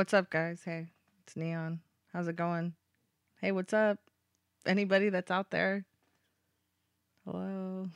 [0.00, 0.62] What's up, guys?
[0.64, 0.86] Hey,
[1.22, 1.80] it's Neon.
[2.10, 2.72] How's it going?
[3.42, 3.98] Hey, what's up?
[4.64, 5.84] Anybody that's out there?
[7.26, 7.86] Hello?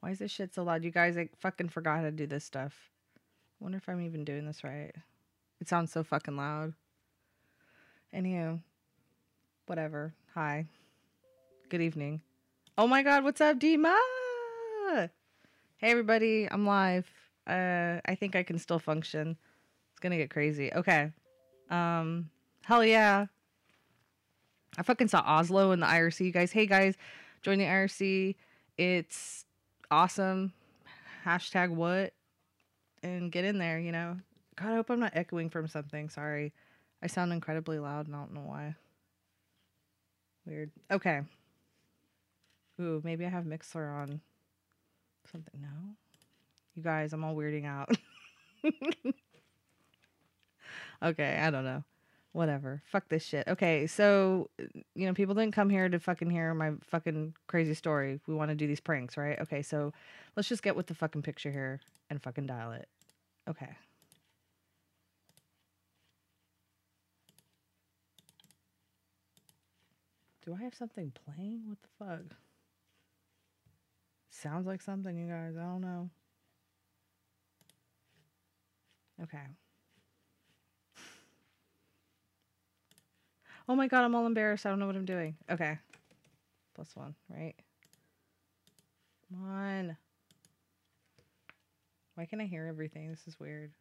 [0.00, 0.84] Why is this shit so loud?
[0.84, 2.74] You guys, I fucking forgot how to do this stuff.
[3.58, 4.92] wonder if I'm even doing this right.
[5.62, 6.74] It sounds so fucking loud.
[8.14, 8.60] Anywho,
[9.64, 10.12] whatever.
[10.34, 10.66] Hi.
[11.70, 12.20] Good evening.
[12.76, 13.96] Oh my god, what's up, Dima?
[15.78, 17.08] Hey everybody, I'm live.
[17.46, 19.38] Uh I think I can still function.
[20.02, 20.72] Gonna get crazy.
[20.74, 21.12] Okay.
[21.70, 22.28] Um
[22.64, 23.26] hell yeah.
[24.76, 26.50] I fucking saw Oslo in the IRC, you guys.
[26.50, 26.96] Hey guys,
[27.42, 28.34] join the IRC.
[28.76, 29.44] It's
[29.90, 30.52] awesome.
[31.24, 32.12] Hashtag what?
[33.04, 34.18] And get in there, you know.
[34.56, 36.08] God, I hope I'm not echoing from something.
[36.08, 36.52] Sorry.
[37.00, 38.74] I sound incredibly loud and I don't know why.
[40.46, 40.72] Weird.
[40.90, 41.20] Okay.
[42.80, 44.20] Ooh, maybe I have Mixer on
[45.30, 45.60] something.
[45.60, 45.68] No?
[46.74, 47.96] You guys, I'm all weirding out.
[51.02, 51.84] okay, I don't know.
[52.32, 52.82] Whatever.
[52.86, 53.46] Fuck this shit.
[53.46, 54.64] Okay, so, uh,
[54.94, 58.20] you know, people didn't come here to fucking hear my fucking crazy story.
[58.26, 59.38] We want to do these pranks, right?
[59.40, 59.92] Okay, so
[60.34, 62.88] let's just get with the fucking picture here and fucking dial it.
[63.48, 63.68] Okay.
[70.44, 71.62] Do I have something playing?
[71.66, 72.38] What the fuck?
[74.30, 75.54] Sounds like something, you guys.
[75.56, 76.10] I don't know.
[79.22, 79.38] Okay.
[83.72, 84.66] Oh my god, I'm all embarrassed.
[84.66, 85.34] I don't know what I'm doing.
[85.50, 85.78] Okay.
[86.74, 87.54] Plus one, right?
[89.30, 89.96] Come on.
[92.14, 93.08] Why can't I hear everything?
[93.08, 93.72] This is weird.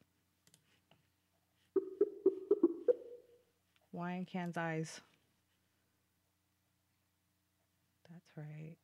[3.93, 5.01] In Can's eyes?
[8.09, 8.77] That's right.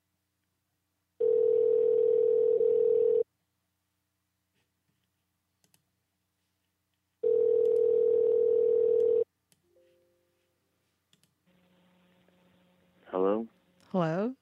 [13.18, 13.48] Hello?
[13.92, 14.34] Hello?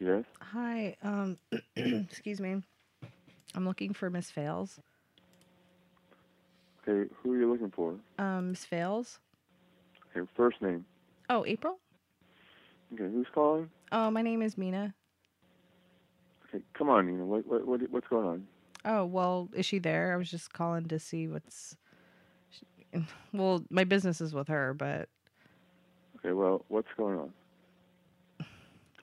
[0.00, 0.24] Yes?
[0.40, 0.96] Hi.
[1.04, 1.38] Um
[1.76, 2.60] excuse me.
[3.54, 4.80] I'm looking for Miss Fails.
[6.82, 7.94] Okay, who are you looking for?
[8.18, 9.20] Um Miss Fails?
[10.10, 10.84] Okay, first name.
[11.30, 11.78] Oh, April?
[12.92, 13.70] Okay, who's calling?
[13.92, 14.92] Oh, my name is Mina.
[16.48, 17.24] Okay, come on, Nina.
[17.24, 18.46] What, what, what, what's going on?
[18.84, 20.12] Oh, well, is she there?
[20.12, 21.76] I was just calling to see what's
[23.32, 25.08] Well, my business is with her, but
[26.18, 27.32] Okay, well, what's going on?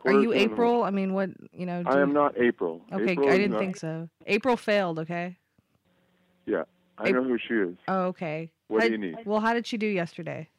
[0.05, 0.33] Are you.
[0.33, 0.83] April?
[0.83, 2.81] I mean, what, you know, I am you- not April.
[2.91, 4.09] Okay, April I didn't not- think so.
[4.25, 5.37] April failed, okay?
[6.45, 6.63] Yeah,
[6.97, 7.75] I Ap- know who she is.
[7.87, 8.51] Oh, okay.
[8.67, 9.17] What How- do you need?
[9.25, 10.49] Well, how did she do yesterday?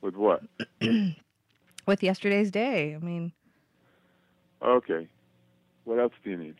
[0.00, 0.42] With what?
[1.86, 2.94] With yesterday's day.
[2.94, 3.32] I mean,
[4.62, 5.08] Okay.
[5.84, 6.54] What else do you need?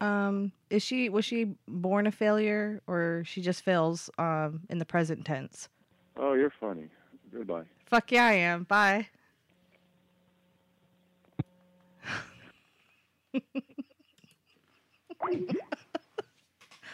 [0.00, 4.84] um, is she was she born a failure or she just fails um in the
[4.84, 5.68] present tense?
[6.16, 6.88] Oh, you're funny.
[7.32, 7.64] Goodbye.
[7.86, 8.62] Fuck yeah, I am.
[8.64, 9.08] Bye.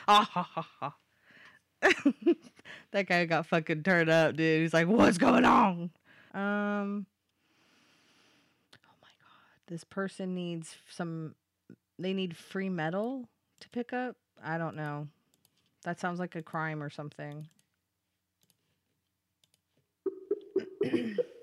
[0.06, 0.94] Ah, ha, ha, ha.
[2.92, 4.62] that guy got fucking turned up, dude.
[4.62, 5.90] He's like, "What's going on?"
[6.34, 7.06] Um.
[8.74, 11.34] Oh my god, this person needs some.
[11.98, 13.28] They need free metal
[13.60, 14.16] to pick up.
[14.42, 15.08] I don't know.
[15.84, 17.48] That sounds like a crime or something.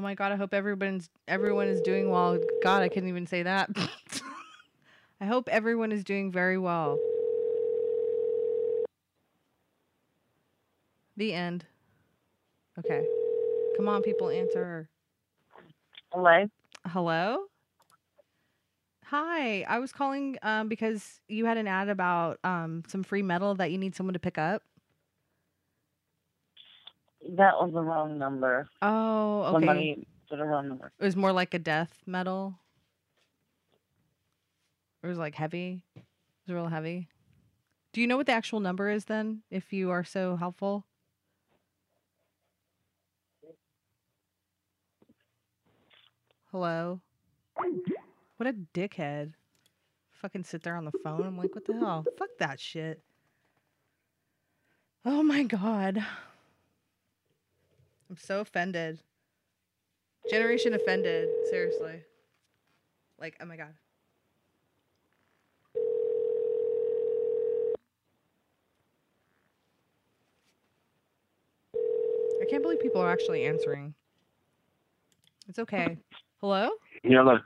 [0.00, 2.38] Oh my god, I hope everyone's everyone is doing well.
[2.62, 3.68] God, I couldn't even say that.
[5.20, 6.98] I hope everyone is doing very well.
[11.18, 11.66] The end.
[12.78, 13.04] Okay.
[13.76, 14.88] Come on, people, answer.
[16.14, 16.46] Hello.
[16.86, 17.44] Hello?
[19.04, 23.54] Hi, I was calling um, because you had an ad about um, some free metal
[23.56, 24.62] that you need someone to pick up.
[27.28, 28.66] That was the wrong number.
[28.82, 29.52] Oh, okay.
[29.52, 30.92] Somebody put the wrong number.
[30.98, 32.54] It was more like a death metal.
[35.02, 35.84] It was like heavy.
[35.96, 36.02] It
[36.46, 37.08] was real heavy.
[37.92, 40.86] Do you know what the actual number is then, if you are so helpful?
[46.50, 47.00] Hello?
[48.36, 49.32] What a dickhead.
[50.10, 51.24] Fucking sit there on the phone.
[51.24, 52.04] I'm like, what the hell?
[52.18, 53.02] Fuck that shit.
[55.04, 56.04] Oh my god.
[58.10, 58.98] I'm so offended.
[60.28, 61.28] Generation offended.
[61.48, 62.02] Seriously.
[63.20, 63.74] Like, oh my god.
[72.42, 73.94] I can't believe people are actually answering.
[75.48, 75.96] It's okay.
[76.40, 76.70] Hello?
[77.04, 77.42] Yeah, look.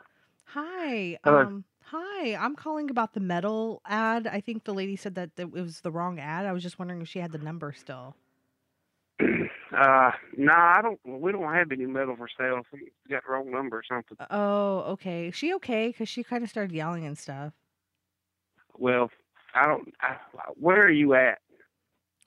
[0.46, 1.18] Hi.
[1.24, 1.40] Hello.
[1.40, 1.98] Um hi.
[1.98, 2.36] hi.
[2.42, 4.26] I'm calling about the metal ad.
[4.26, 6.46] I think the lady said that it was the wrong ad.
[6.46, 8.16] I was just wondering if she had the number still.
[9.74, 11.00] Uh, nah, I don't.
[11.04, 12.62] We don't have any metal for sale.
[12.72, 14.16] You got the wrong number or something.
[14.30, 15.28] Oh, okay.
[15.28, 15.88] Is she okay?
[15.88, 17.52] Because she kind of started yelling and stuff.
[18.76, 19.10] Well,
[19.54, 19.92] I don't.
[20.00, 20.16] I,
[20.54, 21.38] where are you at?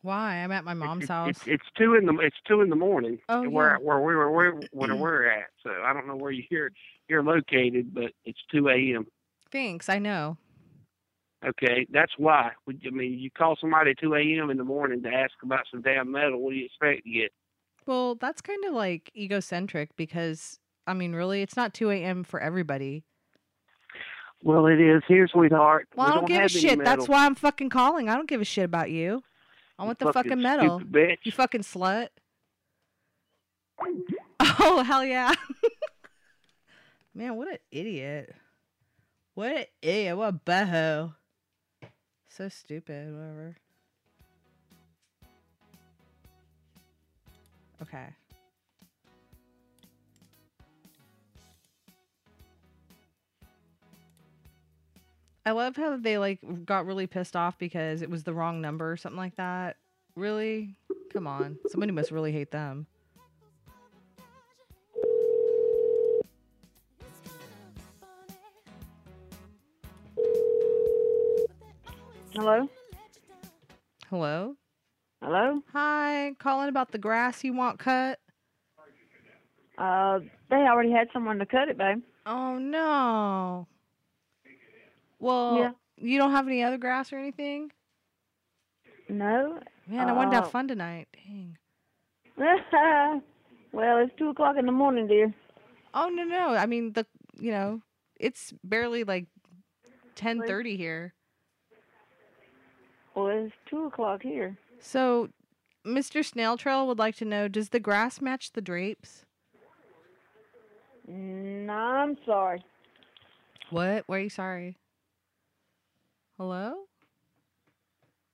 [0.02, 0.36] Why?
[0.36, 1.30] I'm at my mom's it's, house.
[1.30, 3.20] It's, it's two in the it's two in the morning.
[3.30, 3.86] Oh, where yeah.
[3.86, 5.48] where we were where where we're at.
[5.64, 6.72] So I don't know where you're
[7.08, 9.08] you're located, but it's two a.m.
[9.52, 9.90] Thanks.
[9.90, 10.38] I know.
[11.46, 12.52] Okay, that's why.
[12.68, 14.50] I mean, you call somebody at two a.m.
[14.50, 16.40] in the morning to ask about some damn metal.
[16.40, 17.32] What do you expect to get?
[17.86, 22.24] Well, that's kind of like egocentric because I mean, really, it's not 2 a.m.
[22.24, 23.04] for everybody.
[24.42, 25.88] Well, it is here, sweetheart.
[25.96, 26.78] Well, we I don't, give a shit.
[26.78, 26.84] Metal.
[26.86, 28.08] That's why I'm fucking calling.
[28.08, 29.22] I don't give a shit about you.
[29.78, 30.80] I want the You fucking metal.
[30.80, 31.18] bitch.
[31.24, 32.08] You fucking slut.
[34.60, 35.34] Oh hell yeah.
[37.14, 38.34] Man, what an idiot.
[39.34, 40.18] What an idiot.
[40.18, 41.14] What a boho.
[42.38, 43.56] So stupid, whatever.
[47.82, 48.06] Okay.
[55.48, 58.92] I love how they like got really pissed off because it was the wrong number
[58.92, 59.78] or something like that.
[60.16, 60.76] Really?
[61.12, 61.58] Come on.
[61.70, 62.86] Somebody must really hate them.
[72.38, 72.70] Hello?
[74.12, 74.56] Hello?
[75.24, 75.60] Hello?
[75.74, 78.20] Hi, calling about the grass you want cut.
[79.76, 80.20] Uh,
[80.52, 82.04] they already had someone to cut it, babe.
[82.28, 83.66] Oh no.
[85.18, 85.72] Well, Yeah.
[85.98, 87.72] you don't have any other grass or anything?
[89.10, 89.58] No?
[89.90, 90.50] Man, I wanted to have Oh.
[90.50, 91.08] fun tonight.
[91.14, 91.58] Dang.
[93.72, 95.34] well, it's 2 o'clock in the morning, dear.
[95.92, 96.50] Oh no, no.
[96.50, 97.08] I mean the
[97.40, 97.82] you know,
[98.20, 99.26] it's barely like
[100.16, 101.16] 10:30 here.
[103.18, 104.56] Well, it's 2 o'clock here.
[104.80, 105.30] So,
[105.84, 106.24] Mr.
[106.24, 109.26] Snail Trail would like to know, does the grass match the drapes?
[111.08, 112.64] No, I'm sorry.
[113.72, 114.04] What?
[114.06, 114.78] Why are you sorry?
[116.38, 116.76] Hello?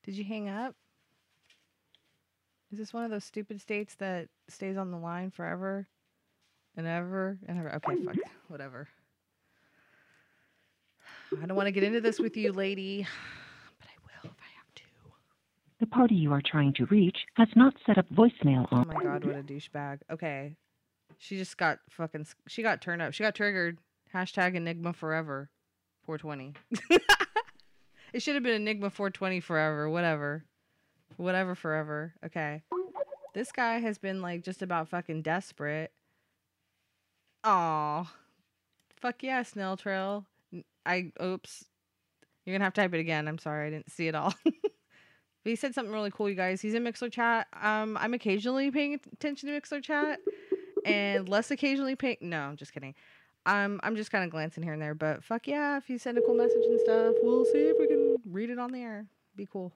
[0.03, 0.75] Did you hang up?
[2.74, 5.88] Is this one of those stupid states that stays on the line forever
[6.75, 7.75] and ever and ever?
[7.75, 8.15] Okay, fuck.
[8.50, 8.89] Whatever.
[11.41, 13.07] I don't want to get into this with you, lady,
[13.79, 14.83] but I will if I have to.
[15.83, 18.89] The party you are trying to reach has not set up voicemail oh on.
[18.89, 20.00] Oh my god, what a douchebag.
[20.09, 20.56] Okay.
[21.18, 23.12] She just got fucking, she got turned up.
[23.12, 23.80] She got triggered.
[24.15, 25.50] Hashtag Enigma Forever
[26.06, 26.53] 420.
[28.13, 29.89] it should have been Enigma 420 forever.
[29.89, 30.45] Whatever.
[31.18, 32.13] Whatever forever.
[32.25, 32.63] Okay.
[33.33, 35.91] This guy has been like just about fucking desperate.
[37.44, 38.09] Aw.
[39.01, 40.27] Fuck yeah, Snail Trail.
[40.86, 41.12] I.
[41.21, 41.65] oops.
[42.45, 43.27] You're gonna have to type it again.
[43.27, 43.68] I'm sorry.
[43.68, 44.33] I didn't see it all.
[45.44, 46.62] But he said something really cool, you guys.
[46.62, 47.48] He's in Mixlr chat.
[47.62, 50.19] Um, I'm occasionally paying attention to Mixlr chat,
[50.86, 52.18] and less occasionally paying.
[52.22, 52.95] No, I'm just kidding.
[53.45, 54.95] Um, I'm just kind of glancing here and there.
[54.95, 57.88] But fuck yeah, if you send a cool message and stuff, we'll see if we
[57.88, 59.06] can read it on the air.
[59.36, 59.74] Be cool.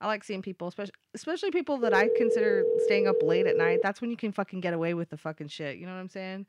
[0.00, 3.80] I like seeing people, especially especially people that I consider staying up late at night.
[3.82, 5.76] That's when you can fucking get away with the fucking shit.
[5.76, 6.46] You know what I'm saying?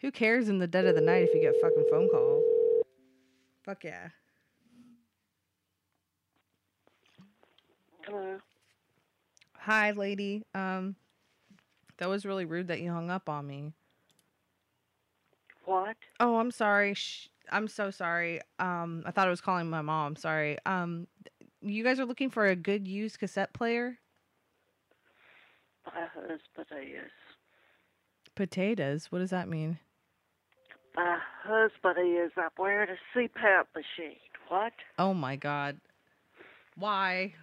[0.00, 2.42] Who cares in the dead of the night if you get a fucking phone call?
[3.64, 4.08] Fuck yeah.
[8.06, 8.38] Hello?
[9.58, 10.42] Hi, lady.
[10.54, 10.96] Um,
[11.98, 13.72] that was really rude that you hung up on me.
[15.64, 15.96] What?
[16.18, 16.94] Oh, I'm sorry.
[16.94, 17.28] Shh.
[17.52, 18.40] I'm so sorry.
[18.58, 20.16] Um, I thought I was calling my mom.
[20.16, 20.56] Sorry.
[20.64, 21.06] Um,
[21.60, 23.98] you guys are looking for a good used cassette player?
[25.86, 27.10] My husband is.
[28.34, 29.06] Potatoes.
[29.10, 29.78] What does that mean?
[30.96, 32.32] My husband is.
[32.36, 34.16] I'm wearing a CPAP machine.
[34.48, 34.72] What?
[34.98, 35.80] Oh my god.
[36.76, 37.34] Why?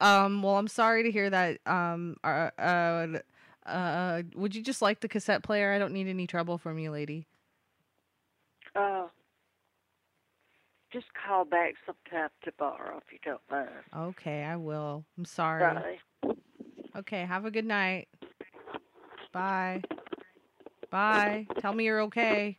[0.00, 1.58] Um, well, I'm sorry to hear that.
[1.66, 3.06] Um, uh, uh,
[3.66, 5.72] uh, would you just like the cassette player?
[5.72, 7.26] I don't need any trouble from you, lady.
[8.74, 9.06] Uh,
[10.92, 13.68] just call back sometime tomorrow if you don't mind.
[13.96, 15.04] Okay, I will.
[15.18, 15.62] I'm sorry.
[15.62, 16.34] Bye.
[16.96, 18.08] Okay, have a good night.
[19.32, 19.82] Bye.
[20.90, 21.46] Bye.
[21.60, 22.56] Tell me you're okay.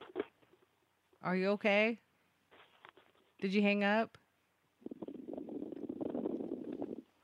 [1.24, 2.00] Are you okay?
[3.42, 4.18] Did you hang up?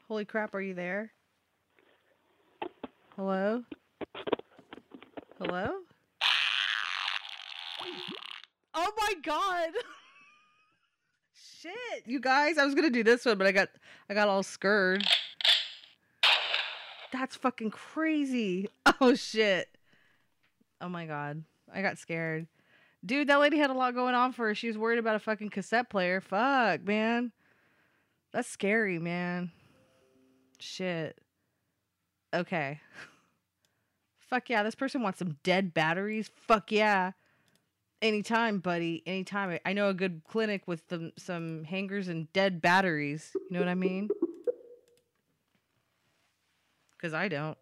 [0.08, 1.12] Holy crap, are you there?
[3.18, 3.64] Hello?
[5.38, 5.70] Hello?
[8.74, 9.70] Oh my god.
[11.60, 13.68] Shit, you guys, I was to do this one, but I got
[14.10, 15.06] I got all scared.
[17.12, 18.70] That's fucking crazy.
[19.00, 19.68] Oh shit.
[20.82, 21.44] Oh my god.
[21.72, 22.48] I got scared.
[23.06, 24.56] Dude, that lady had a lot going on for her.
[24.56, 26.20] She was worried about a fucking cassette player.
[26.20, 27.32] Fuck, man.
[28.32, 29.52] That's scary, man.
[30.60, 31.20] Shit.
[32.34, 32.80] Okay.
[34.20, 36.30] Fuck yeah, this person wants some dead batteries.
[36.36, 37.12] Fuck yeah.
[38.02, 39.02] Anytime, buddy.
[39.06, 39.58] Anytime.
[39.66, 43.32] I- know a good clinic with some some hangers and dead batteries.
[43.34, 44.10] You know what I mean?
[47.00, 47.58] Cuz I don't.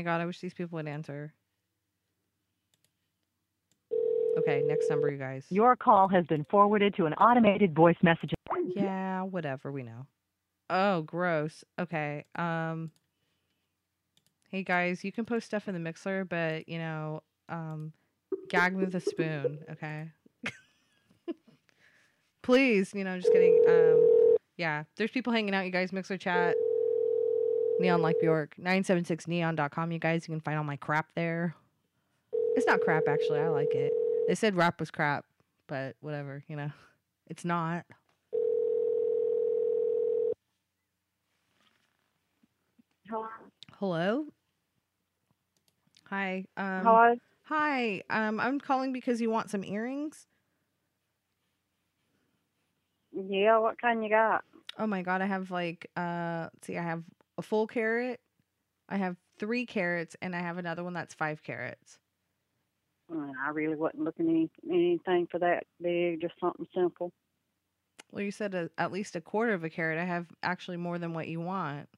[0.00, 1.34] My god, I wish these people would answer.
[4.38, 5.44] Okay, next number, you guys.
[5.50, 8.32] Your call has been forwarded to an automated voice message.
[8.74, 10.06] Yeah, whatever, we know.
[10.70, 11.64] Oh, gross.
[11.78, 12.24] Okay.
[12.34, 12.92] Um
[14.48, 17.92] Hey guys, you can post stuff in the mixer, but you know, um
[18.48, 20.08] gag me with a spoon, okay?
[22.42, 23.62] Please, you know, just kidding.
[23.68, 26.56] Um yeah, there's people hanging out, you guys, Mixlr chat.
[27.80, 28.54] Neon like Bjork.
[28.60, 30.28] 976neon.com, you guys.
[30.28, 31.54] You can find all my crap there.
[32.54, 33.92] It's not crap actually, I like it.
[34.28, 35.24] They said rap was crap,
[35.66, 36.70] but whatever, you know.
[37.28, 37.84] It's not.
[43.08, 43.26] Hello.
[43.78, 44.24] Hello.
[46.08, 46.44] Hi.
[46.56, 47.16] Um, Hello.
[47.44, 48.02] Hi.
[48.10, 50.26] Um, I'm calling because you want some earrings.
[53.12, 54.44] Yeah, what kind you got?
[54.78, 57.02] Oh my god, I have like uh, let's see, I have
[57.40, 58.20] a full carat,
[58.88, 61.98] I have three carats, and I have another one that's five carats.
[63.10, 67.12] I really wasn't looking any anything for that big, just something simple.
[68.12, 69.98] Well, you said a, at least a quarter of a carat.
[69.98, 71.88] I have actually more than what you want.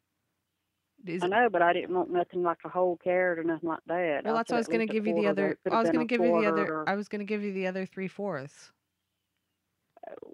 [1.04, 3.80] Is I know, but I didn't want nothing like a whole carat or nothing like
[3.88, 4.22] that.
[4.25, 5.58] well, that's said why I was gonna give you the other.
[5.70, 6.88] I was gonna give you the other.
[6.88, 8.70] I was gonna give you the other three fourths.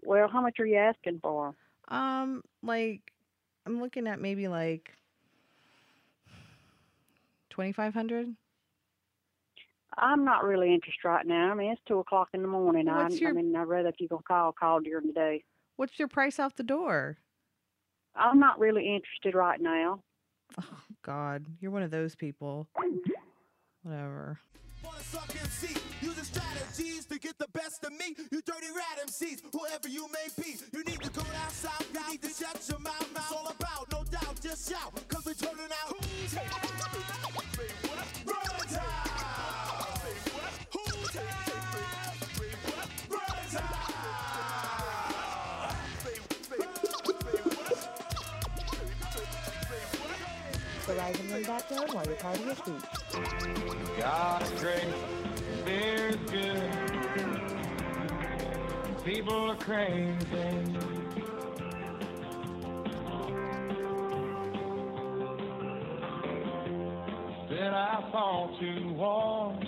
[0.04, 1.54] Well, how much are you asking for?
[1.88, 3.12] Um, like
[3.66, 4.92] I'm looking at maybe like
[7.58, 8.28] twenty five hundred.
[9.96, 11.50] I'm not really interested right now.
[11.50, 12.86] I mean, it's two o'clock in the morning.
[12.86, 15.42] What's I, your- I mean, I'd rather if you gonna call, call during the day.
[15.74, 17.18] What's your price off the door?
[18.14, 20.04] I'm not really interested right now.
[20.56, 22.68] Oh God, you're one of those people.
[23.82, 24.38] Whatever.
[24.84, 28.14] Wanna suck MC, using strategies to get the best of me.
[28.30, 30.56] You dirty rat MCs, whoever you may be.
[30.72, 33.08] You need to go down south, you need to shut your mouth.
[33.10, 34.92] It's all about, no doubt, just shout,
[35.28, 35.94] we're turning out.
[36.00, 36.34] Who's
[50.86, 51.44] Verizon ring
[51.92, 52.84] while you're part of your speech.
[53.98, 54.84] God's grace,
[55.66, 56.72] beer's good.
[59.04, 60.97] People are crazy.
[67.58, 69.66] Then I fall to wars,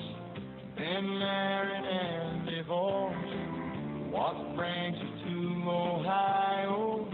[0.76, 4.12] been married and divorced.
[4.12, 7.08] What brings you to Ohio?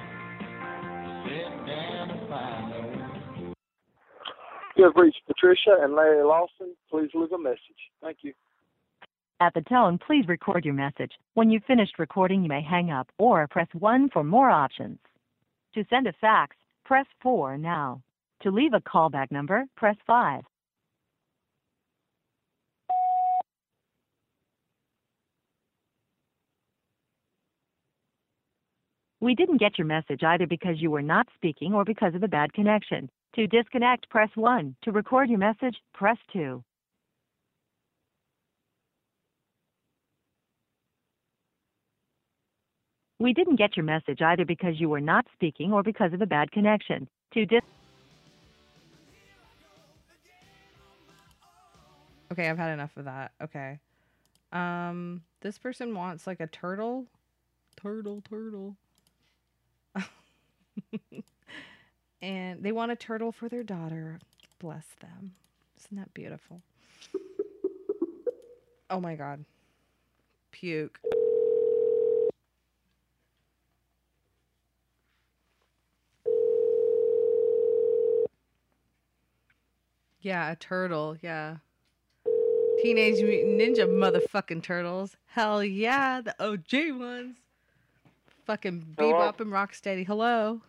[1.25, 3.54] Sit down and find out.
[4.76, 6.76] You have reached Patricia and Larry Lawson.
[6.90, 7.59] Please leave a message.
[8.02, 8.35] Thank you.
[9.40, 11.12] At the tone, please record your message.
[11.33, 14.99] When you've finished recording, you may hang up or press 1 for more options.
[15.75, 16.54] To send a fax,
[16.85, 18.02] press 4 now.
[18.42, 20.42] To leave a callback number, press 5.
[29.21, 32.29] We didn't get your message either because you were not speaking or because of a
[32.29, 33.09] bad connection.
[33.35, 34.77] To disconnect, press 1.
[34.83, 36.63] To record your message, press 2.
[43.19, 46.27] We didn't get your message either because you were not speaking or because of a
[46.27, 47.09] bad connection.
[47.33, 47.63] To dis-
[52.31, 53.33] Okay, I've had enough of that.
[53.43, 53.79] Okay.
[54.53, 57.07] Um, this person wants like a turtle.
[57.77, 58.77] Turtle, turtle.
[62.23, 64.18] and they want a turtle for their daughter.
[64.59, 65.33] Bless them.
[65.78, 66.62] Isn't that beautiful?
[68.88, 69.45] Oh my god.
[70.52, 71.00] Puke.
[80.21, 81.16] Yeah, a turtle.
[81.21, 81.56] Yeah.
[82.83, 85.16] Teenage Mutant Ninja motherfucking turtles.
[85.26, 87.37] Hell yeah, the OG ones.
[88.47, 89.12] Fucking Hello?
[89.12, 90.07] bebop and rocksteady.
[90.07, 90.61] Hello.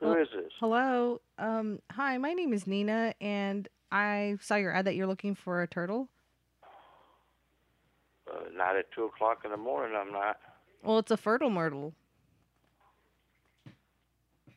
[0.00, 0.52] Who is this?
[0.60, 1.22] Hello.
[1.38, 5.62] Um, hi, my name is Nina, and I saw your ad that you're looking for
[5.62, 6.10] a turtle.
[8.30, 9.96] Uh, not at two o'clock in the morning.
[9.98, 10.36] I'm not.
[10.82, 11.94] Well, it's a fertile myrtle.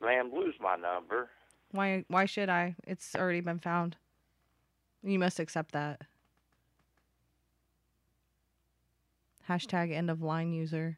[0.02, 1.30] Ma'am, lose my number.
[1.72, 2.04] Why?
[2.10, 2.76] Why should I?
[2.86, 3.96] It's already been found.
[5.04, 6.02] You must accept that.
[9.48, 10.98] Hashtag end of line user.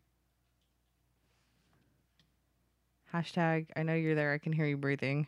[3.13, 4.33] Hashtag I know you're there.
[4.33, 5.27] I can hear you breathing.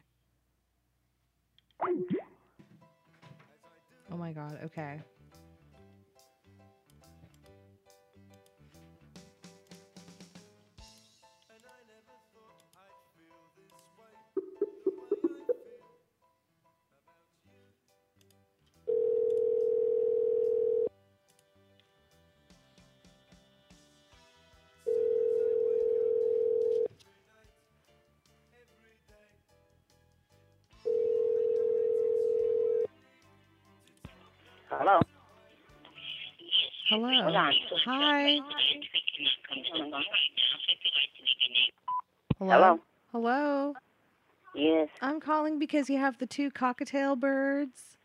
[4.11, 4.59] Oh my god.
[4.65, 4.99] Okay.
[34.81, 34.99] Hello.
[36.89, 37.51] Hello.
[37.85, 38.39] Hi.
[42.39, 42.49] Hello.
[42.49, 42.79] Hello?
[43.11, 43.73] Hello.
[44.55, 44.89] Yes.
[44.99, 47.95] I'm calling because you have the two cockatiel birds.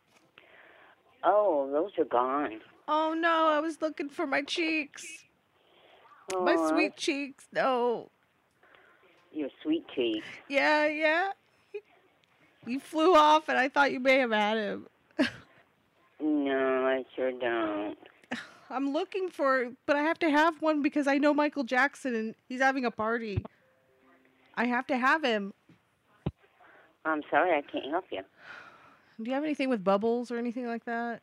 [1.24, 2.60] Oh, those are gone.
[2.86, 5.02] Oh no, I was looking for my cheeks.
[6.30, 7.46] My Oh, sweet cheeks.
[7.54, 8.10] No.
[9.32, 10.26] Your sweet cheeks.
[10.50, 11.30] Yeah, yeah.
[12.66, 14.86] You flew off and I thought you may have had him.
[16.20, 17.98] No, I sure don't.
[18.70, 22.34] I'm looking for but I have to have one because I know Michael Jackson and
[22.48, 23.44] he's having a party.
[24.54, 25.52] I have to have him.
[27.04, 28.22] I'm sorry, I can't help you.
[29.18, 31.22] Do you have anything with bubbles or anything like that?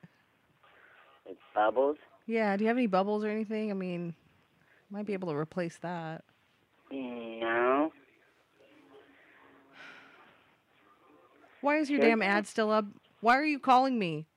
[1.27, 1.97] With bubbles?
[2.25, 3.69] Yeah, do you have any bubbles or anything?
[3.69, 4.15] I mean,
[4.89, 6.23] might be able to replace that.
[6.91, 7.91] No.
[11.61, 12.85] Why is your damn ad still up?
[13.21, 14.27] Why are you calling me?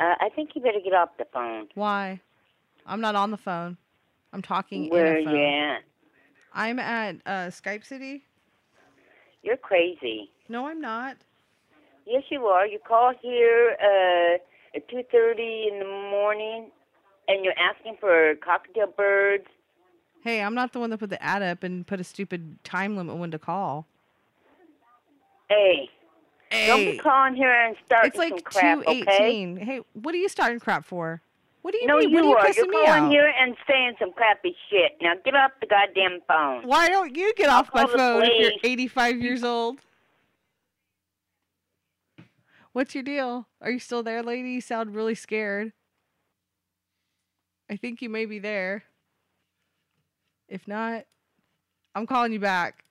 [0.00, 1.68] Uh, I think you better get off the phone.
[1.74, 2.20] Why?
[2.86, 3.76] I'm not on the phone.
[4.32, 5.54] I'm talking Where in a you phone.
[5.54, 5.82] at?
[6.52, 8.24] I'm at uh, Skype City.
[9.42, 10.30] You're crazy.
[10.48, 11.16] No, I'm not.
[12.06, 12.66] Yes, you are.
[12.66, 16.70] You call here uh, at two thirty in the morning,
[17.28, 19.46] and you're asking for cocktail birds.
[20.22, 22.96] Hey, I'm not the one that put the ad up and put a stupid time
[22.96, 23.86] limit when to call.
[25.48, 25.88] Hey,
[26.50, 29.56] don't be calling here and starting It's like crap, two okay?
[29.58, 31.22] Hey, what are you starting crap for?
[31.62, 32.10] What do you no, mean?
[32.10, 32.46] you what are you are.
[32.46, 33.10] kissing You're me calling out?
[33.10, 34.92] here and saying some crappy shit.
[35.02, 36.62] Now get off the goddamn phone.
[36.66, 39.80] Why don't you get off my phone if you're 85 years old?
[42.72, 43.48] What's your deal?
[43.60, 44.50] Are you still there, lady?
[44.50, 45.72] You sound really scared.
[47.68, 48.84] I think you may be there.
[50.48, 51.06] If not,
[51.96, 52.84] I'm calling you back.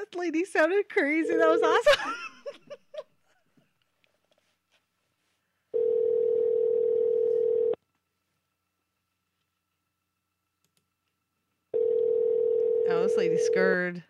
[0.00, 1.36] That lady sounded crazy.
[1.36, 2.14] That was awesome.
[12.92, 14.02] Oh, this lady's scared.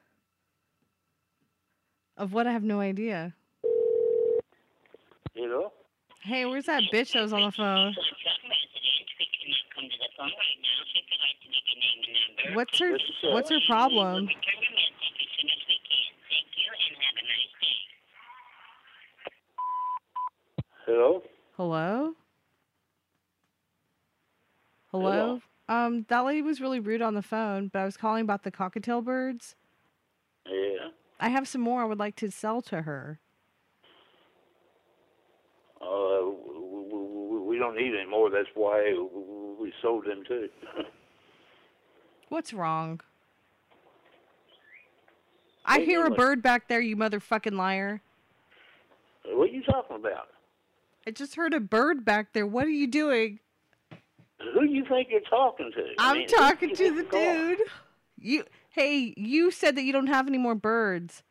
[2.16, 2.46] Of what?
[2.46, 3.34] I have no idea.
[5.34, 5.70] Hello?
[6.22, 7.94] Hey, where's that bitch that was on the phone?
[12.54, 14.30] What's her What's her problem?
[20.90, 21.22] Hello?
[21.56, 22.14] Hello?
[24.90, 25.40] Hello?
[25.68, 28.50] Um, that lady was really rude on the phone, but I was calling about the
[28.50, 29.54] cockatiel birds.
[30.48, 30.88] Yeah.
[31.20, 33.20] I have some more I would like to sell to her.
[35.80, 38.28] Uh, we don't need any more.
[38.30, 38.92] That's why
[39.60, 40.48] we sold them too.
[42.30, 43.00] What's wrong?
[45.64, 48.02] I hear a bird back there, you motherfucking liar.
[49.24, 50.26] what are you talking about?
[51.06, 52.46] I just heard a bird back there.
[52.46, 53.38] What are you doing?
[54.54, 55.82] Who do you think you're talking to?
[55.98, 57.20] I I'm mean, talking to the call?
[57.20, 57.58] dude.
[58.18, 61.22] You hey, you said that you don't have any more birds.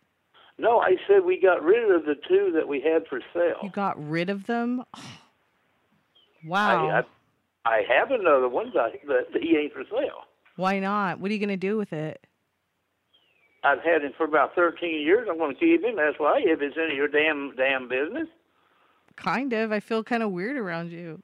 [0.57, 3.59] No, I said we got rid of the two that we had for sale.
[3.63, 4.83] You got rid of them?
[6.45, 6.87] Wow.
[6.87, 10.21] I, I, I have another one, but but he ain't for sale.
[10.55, 11.19] Why not?
[11.19, 12.25] What are you going to do with it?
[13.61, 15.27] I've had him for about 13 years.
[15.29, 15.97] I'm going to keep him.
[15.97, 16.39] That's why.
[16.41, 18.29] If it's any of your damn damn business,
[19.19, 19.71] Kind of.
[19.71, 21.21] I feel kind of weird around you.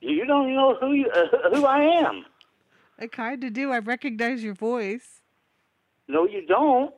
[0.00, 2.26] you don't know who you uh, who I am.
[2.98, 3.72] I kind of do.
[3.72, 5.22] I recognize your voice.
[6.08, 6.94] No, you don't.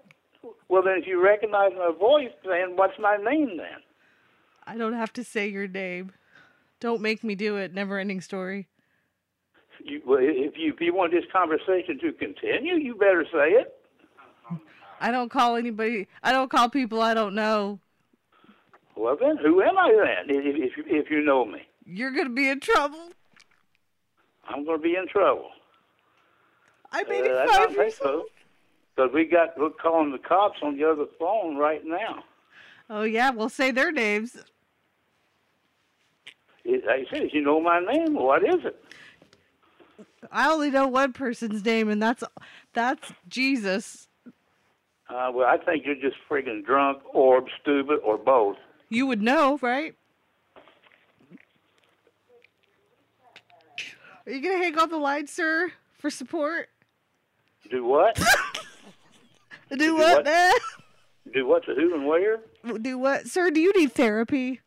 [0.68, 3.83] Well, then, if you recognize my voice, then what's my name then?
[4.66, 6.12] I don't have to say your name.
[6.81, 7.72] Don't make me do it.
[7.72, 8.68] Never ending story.
[9.85, 13.74] You, well, if you if you want this conversation to continue, you better say it.
[15.00, 16.09] I don't call anybody.
[16.24, 17.78] I don't call people I don't know.
[18.99, 20.37] Well then, who am I then?
[20.37, 23.11] If if you, if you know me, You're gonna be in trouble.
[24.51, 25.51] I'm going to be in trouble.
[26.91, 28.11] I'm Uh, I don't 85 think years so.
[28.15, 28.25] old.
[28.97, 32.25] Because we got we're calling the cops on the other phone right now.
[32.91, 34.37] Oh yeah, we'll say their names.
[36.65, 38.15] It, like I said, you know my name.
[38.15, 38.83] What is it?
[40.33, 42.25] I only know one person's name, and that's
[42.73, 44.09] that's Jesus.
[45.11, 48.57] Uh, well, I think you're just friggin' drunk or stupid or both.
[48.88, 49.94] You would know, right?
[54.27, 56.68] Are you gonna hang on the line, sir, for support?
[57.70, 58.16] Do what?
[59.77, 60.24] Do what?
[60.24, 60.27] what?
[60.27, 60.53] eh?
[61.35, 62.40] Do what to who and where?
[62.81, 63.51] Do what, sir?
[63.51, 64.61] Do you need therapy?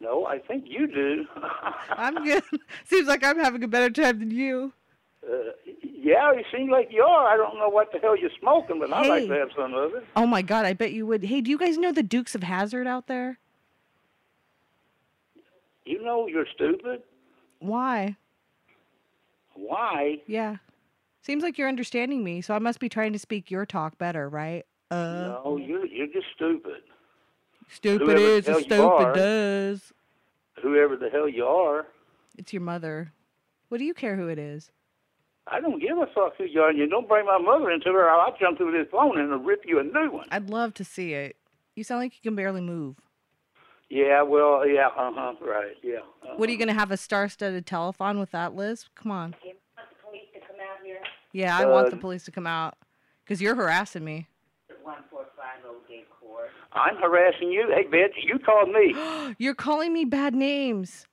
[0.00, 1.26] No, I think you do.
[1.90, 2.42] I'm good.
[2.84, 4.72] Seems like I'm having a better time than you.
[5.24, 5.36] Uh,
[5.82, 7.28] yeah, you seem like you are.
[7.32, 9.28] I don't know what the hell you're smoking, but I'd like Hey.
[9.28, 10.04] to have some of it.
[10.16, 11.24] Oh my god, I bet you would.
[11.24, 13.38] Hey, do you guys know the Dukes of Hazzard out there?
[15.84, 17.02] You know you're stupid.
[17.60, 18.16] Why?
[19.54, 20.18] Why?
[20.26, 20.56] Yeah.
[21.22, 24.28] Seems like you're understanding me, so I must be trying to speak your talk better,
[24.28, 24.64] right?
[24.90, 26.82] Uh, no, you're you're just stupid.
[27.68, 29.12] stupid whoever is as stupid are.
[29.14, 29.92] does.
[30.62, 31.86] Whoever the hell you are,
[32.36, 33.12] It's your mother.
[33.68, 34.70] What do you care who it is?
[35.52, 36.70] I don't give a fuck who you are.
[36.70, 39.32] And you don't bring my mother into it, or I'll jump through this phone and
[39.32, 40.26] I'll rip you a new one.
[40.30, 41.36] I'd love to see it.
[41.76, 42.96] You sound like you can barely move.
[43.90, 45.96] Yeah, well, yeah, uh huh, right, yeah.
[45.98, 46.34] Uh-huh.
[46.36, 48.86] What are you gonna have a star-studded telethon with that, Liz?
[48.94, 49.34] Come on.
[51.32, 52.74] Yeah, I want the Uh, police to come out
[53.24, 54.28] because you're harassing me.
[56.74, 57.70] I'm harassing you.
[57.70, 58.94] Hey, bitch, you called me.
[59.38, 61.06] You're calling me bad names.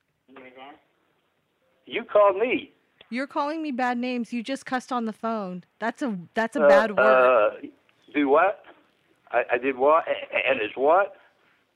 [1.84, 2.72] You called me.
[3.10, 4.32] You're calling me bad names.
[4.32, 5.64] You just cussed on the phone.
[5.80, 7.00] That's a that's a Uh, bad word.
[7.04, 7.66] Uh,
[8.14, 8.62] do what?
[9.32, 10.04] I, I did what?
[10.08, 11.16] And it's what?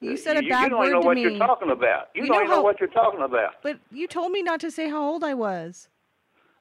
[0.01, 1.23] you said a you, bad you don't know what me.
[1.23, 2.09] you're talking about.
[2.15, 3.55] You, You don't know even know what you're talking about.
[3.63, 5.89] But you told me not to say how old I was.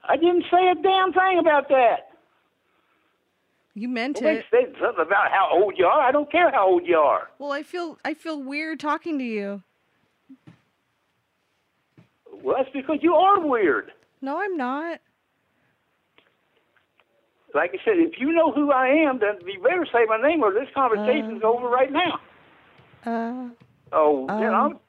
[0.06, 2.10] I didn't say a damn thing about that.
[3.76, 4.46] You meant Nobody it.
[4.52, 6.02] said something about how old you are.
[6.02, 7.30] I don't care how old you are.
[7.40, 9.64] Well, I feel I feel weird talking to you.
[12.32, 13.92] Well, that's because you are weird.
[14.24, 15.02] No, I'm not.
[17.54, 20.42] Like I said, if you know who I am, then you better say my name
[20.42, 22.20] or this conversation's over right now.
[23.06, 23.50] Uh,
[23.92, 24.82] Oh, you Um, know,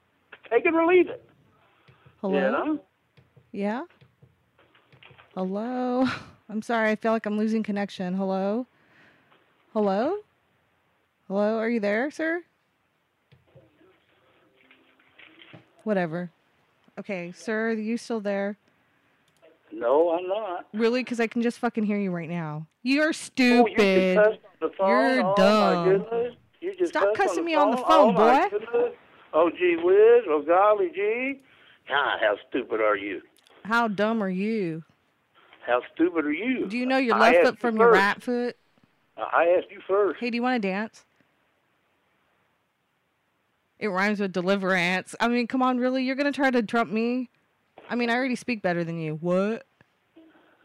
[0.48, 1.28] take it or leave it.
[2.20, 2.36] hello.
[2.36, 2.80] You know?
[3.50, 3.82] Yeah.
[5.34, 6.06] Hello.
[6.48, 6.90] I'm sorry.
[6.92, 8.14] I feel like I'm losing connection.
[8.14, 8.66] Hello.
[9.72, 10.18] Hello.
[11.26, 11.58] Hello.
[11.58, 12.44] Are you there, sir?
[15.82, 16.30] Whatever.
[17.00, 17.70] Okay, sir.
[17.70, 18.56] Are you still there?
[19.74, 20.66] No, I'm not.
[20.72, 21.02] Really?
[21.02, 22.66] Because I can just fucking hear you right now.
[22.82, 23.70] You're Oh, stupid.
[23.78, 24.88] you just cussed on the phone.
[24.88, 26.36] You're oh, dumb.
[26.60, 27.86] You just Stop cussing me on the phone?
[27.88, 28.48] oh, boy.
[28.50, 28.92] goodness.
[29.32, 30.24] Oh, gee whiz.
[30.28, 31.40] Oh, golly gee.
[31.88, 33.20] God, how stupid are you?
[33.64, 34.84] How dumb are you?
[35.66, 36.66] How stupid are you?
[36.66, 37.98] Do you know your left foot you from your first.
[38.00, 38.56] right foot?
[39.16, 40.20] I asked you first.
[40.20, 41.04] Hey, do you want to dance?
[43.78, 45.14] It rhymes with deliverance.
[45.20, 46.04] I mean, come on, really?
[46.04, 47.28] You're gonna try to trump me?
[47.88, 49.16] I mean, I already speak better than you.
[49.20, 49.66] What?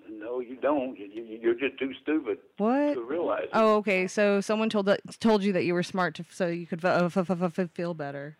[0.10, 0.98] No, you don't.
[0.98, 2.94] You, you're just too stupid What?
[2.96, 3.50] to realize it.
[3.54, 4.08] Oh, okay.
[4.08, 7.16] So someone told that told you that you were smart to, so you could f-
[7.18, 8.36] f- f- f- feel better.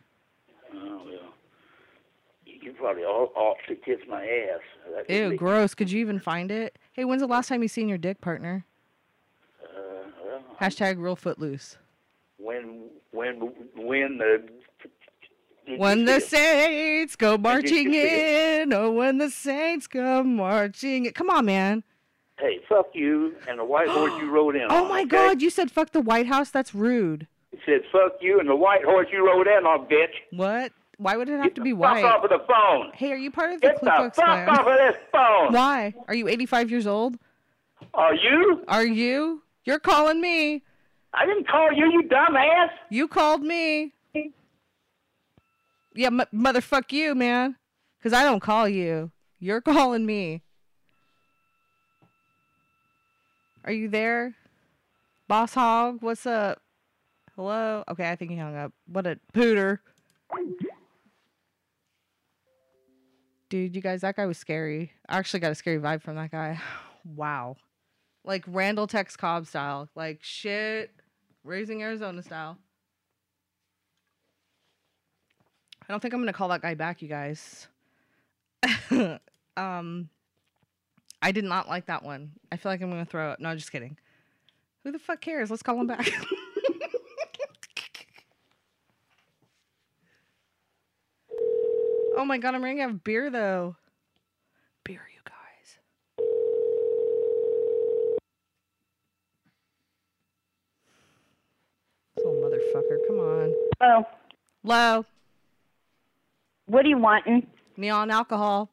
[0.74, 1.34] Oh, well.
[2.46, 4.62] You probably all ought to kiss my ass.
[4.96, 5.74] That Ew, gross.
[5.76, 6.78] Could you even find it?
[6.92, 8.66] Hey, when's the last time you seen your dick partner?
[9.64, 9.68] Uh,
[10.26, 11.78] well, Hashtag real footloose.
[12.38, 13.36] when when
[13.76, 14.44] when the
[15.78, 21.12] When the saints go marching in, oh, when the saints go marching in.
[21.14, 21.84] Come on, man.
[22.40, 24.90] Hey, fuck you and the white horse you rode in Oh on.
[24.90, 25.10] my okay?
[25.10, 26.50] God, you said fuck the White House?
[26.50, 27.28] That's rude.
[27.52, 30.14] It said fuck you and the white horse you rode in on, bitch.
[30.32, 30.72] What?
[30.98, 32.04] Why would it have Get to be fuck white?
[32.06, 32.92] off of the phone.
[32.94, 34.48] Hey, are you part of the Get Ku Klux Klan?
[34.50, 35.54] off of this phone.
[35.54, 35.94] Why?
[36.08, 37.18] Are you 85 years old?
[37.94, 38.64] Are you?
[38.68, 39.42] Are you?
[39.66, 40.64] You're calling me.
[41.14, 42.70] I didn't call you, you dumbass.
[42.90, 43.94] You called me.
[45.94, 47.56] Yeah, m- motherfuck you, man.
[47.98, 49.12] Because I don't call you.
[49.40, 50.44] You're calling me.
[53.66, 54.36] Are you there?
[55.28, 56.62] Boss Hogg, what's up?
[57.36, 57.84] Hello?
[57.90, 58.74] Okay, I think he hung up.
[58.88, 59.80] What a pooter.
[63.50, 64.92] Dude, you guys, that guy was scary.
[65.08, 66.60] I actually got a scary vibe from that guy.
[67.16, 67.56] Wow.
[68.26, 69.88] Like Randall Tex Cobb style.
[69.96, 70.92] Like shit.
[71.46, 72.58] Raising Arizona style.
[75.90, 77.68] I don't think I'm gonna call that guy back, you guys.
[79.58, 80.08] um
[81.20, 82.34] I did not like that one.
[82.52, 83.40] I feel like I'm gonna throw up.
[83.40, 83.98] No, just kidding.
[84.84, 85.50] Who the fuck cares?
[85.50, 86.08] Let's call him back.
[92.16, 93.76] oh my god, I'm running out of beer though.
[94.84, 95.80] Beer, you guys.
[102.16, 103.56] This little motherfucker, come on.
[103.82, 104.06] Oh,
[104.64, 105.04] Low.
[106.70, 107.46] What are you wanting?
[107.78, 108.70] Neon alcohol.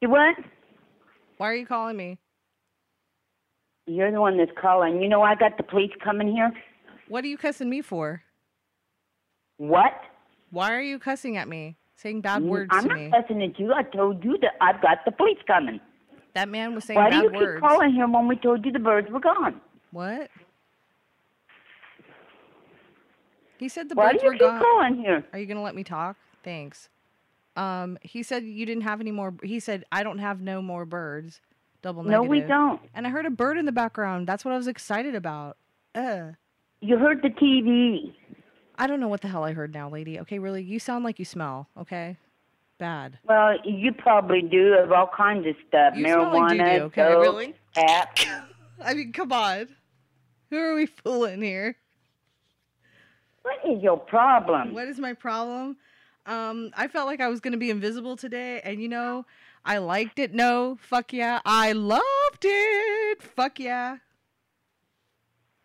[0.00, 0.36] You what?
[1.38, 2.18] Why are you calling me?
[3.86, 5.00] You're the one that's calling.
[5.00, 6.52] You know I got the police coming here.
[7.08, 8.22] What are you cussing me for?
[9.56, 9.92] What?
[10.50, 11.76] Why are you cussing at me?
[11.96, 13.72] Saying bad Mm, words I'm to not cussing at you.
[13.72, 15.80] I told you that I've got the police coming.
[16.34, 17.60] That man was saying Why do you words.
[17.60, 19.60] keep calling him when we told you the birds were gone?
[19.92, 20.30] What?
[23.62, 24.60] He said the Why birds were gone.
[24.60, 25.24] calling here?
[25.32, 26.16] Are you gonna let me talk?
[26.42, 26.88] Thanks.
[27.54, 29.34] Um, he said you didn't have any more.
[29.44, 31.40] He said I don't have no more birds.
[31.80, 32.24] Double negative.
[32.24, 32.80] No, we don't.
[32.92, 34.26] And I heard a bird in the background.
[34.26, 35.58] That's what I was excited about.
[35.94, 36.32] Uh.
[36.80, 38.12] You heard the TV.
[38.78, 40.18] I don't know what the hell I heard now, lady.
[40.18, 41.68] Okay, really, you sound like you smell.
[41.78, 42.16] Okay,
[42.78, 43.20] bad.
[43.28, 45.94] Well, you probably do of all kinds of stuff.
[45.94, 47.54] You smell like Marijuana, doo-doo, okay, dope, really?
[47.76, 49.68] I mean, come on.
[50.50, 51.76] Who are we fooling here?
[53.42, 54.74] What is your problem?
[54.74, 55.76] What is my problem?
[56.26, 59.26] Um, I felt like I was gonna be invisible today, and you know,
[59.64, 60.32] I liked it.
[60.32, 63.22] No, fuck yeah, I loved it.
[63.22, 63.98] Fuck yeah.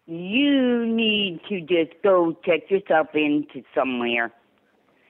[0.07, 4.31] You need to just go check yourself into somewhere.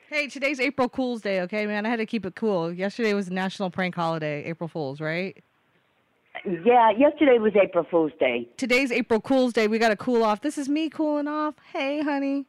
[0.09, 1.85] Hey, today's April Fool's Day, okay, man.
[1.85, 2.73] I had to keep it cool.
[2.73, 5.37] Yesterday was National Prank Holiday, April Fool's, right?
[6.45, 8.47] Yeah, yesterday was April Fool's Day.
[8.57, 9.67] Today's April Fool's Day.
[9.67, 10.41] We got to cool off.
[10.41, 11.55] This is me cooling off.
[11.73, 12.45] Hey, honey.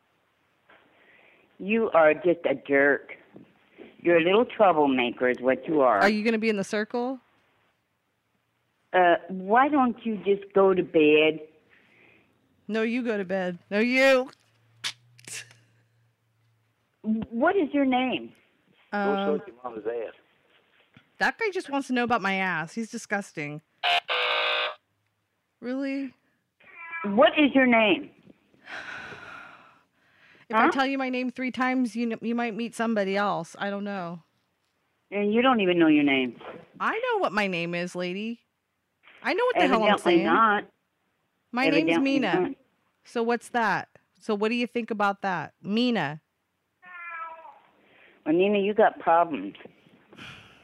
[1.59, 3.13] You are just a jerk.
[4.01, 5.99] You're a little troublemaker, is what you are.
[5.99, 7.21] Are you gonna be in the circle?
[8.93, 11.41] Uh, why don't you just go to bed?
[12.69, 13.59] No, you go to bed.
[13.71, 14.31] No, you.
[17.03, 18.33] What is your name?
[18.93, 20.15] Um, your mama's ass.
[21.19, 22.73] that guy just wants to know about my ass.
[22.73, 23.61] He's disgusting.
[25.61, 26.15] Really?
[27.05, 28.11] What is your name?
[30.51, 33.55] If I tell you my name three times, you you might meet somebody else.
[33.59, 34.23] I don't know.
[35.11, 36.37] And you don't even know your name.
[36.81, 38.41] I know what my name is, lady.
[39.23, 40.27] I know what the hell I'm Evidently saying.
[40.27, 40.65] not.
[41.53, 42.41] My name's Mina.
[42.41, 42.51] not.
[43.05, 43.89] So what's that?
[44.21, 46.21] So what do you think about that, Mina?
[48.27, 49.55] Well, Nina, you got problems.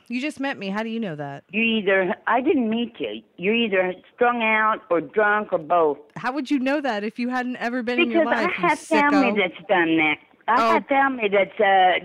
[0.08, 0.68] You just met me.
[0.68, 1.44] How do you know that?
[1.50, 3.22] You either I didn't meet you.
[3.36, 5.98] You're either strung out or drunk or both.
[6.16, 8.50] How would you know that if you hadn't ever been in your Because life?
[8.58, 9.36] I you have family sicko?
[9.36, 10.16] that's done that.
[10.46, 10.72] I Oh.
[10.74, 11.98] have family that's uh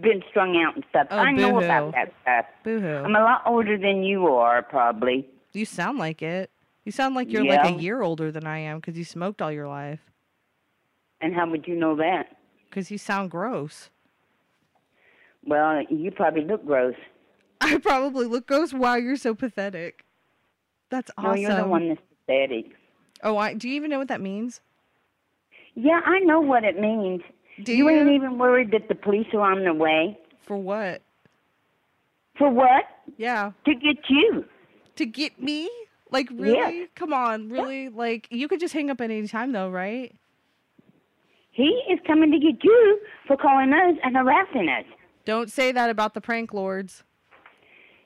[0.00, 1.08] been strung out and stuff.
[1.10, 1.64] Oh, I know boo-hoo.
[1.64, 2.46] about that stuff.
[2.62, 3.02] Boo-hoo.
[3.04, 5.28] I'm a lot older than you are, probably.
[5.52, 6.50] You sound like it.
[6.84, 9.50] You sound like you're like a year older than I am because you smoked all
[9.50, 10.00] your life.
[11.20, 12.36] And how would you know that?
[12.68, 13.90] Because you sound gross.
[15.46, 16.94] Well, you probably look gross.
[17.60, 18.72] I probably look gross.
[18.72, 20.04] Wow, you're so pathetic.
[20.90, 21.42] That's awesome.
[21.42, 22.72] No, you're the one that's pathetic.
[23.22, 24.60] Oh, I, do you even know what that means?
[25.74, 27.22] Yeah, I know what it means.
[27.62, 27.96] Do you you?
[27.98, 30.18] ain't even worried that the police are on their way.
[30.42, 31.02] For what?
[32.36, 32.84] For what?
[33.16, 33.52] Yeah.
[33.64, 34.44] To get you.
[34.96, 35.70] To get me?
[36.10, 36.88] Like really?
[36.94, 37.88] Come on, really?
[37.88, 40.14] Like you could just hang up at any time though, right?
[41.50, 44.84] He is coming to get you for calling us and harassing us.
[45.24, 47.04] Don't say that about the prank lords.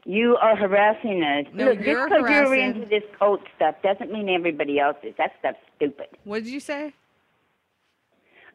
[0.09, 1.45] You are harassing us.
[1.53, 5.13] No, Look, you're just because you're into this cult stuff doesn't mean everybody else is.
[5.19, 6.07] That stuff's stupid.
[6.25, 6.95] What did you say?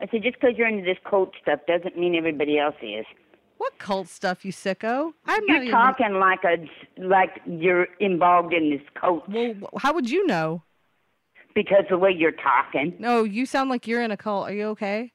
[0.01, 3.05] I said just because you're into this cult stuff doesn't mean everybody else is.
[3.57, 5.13] What cult stuff, you sicko?
[5.27, 5.71] I'm You're not even.
[5.71, 6.67] talking like a
[6.99, 9.29] like you're involved in this cult.
[9.29, 10.63] Well, how would you know?
[11.53, 14.49] Because the way you're talking, No, you sound like you're in a cult.
[14.49, 15.11] Are you okay?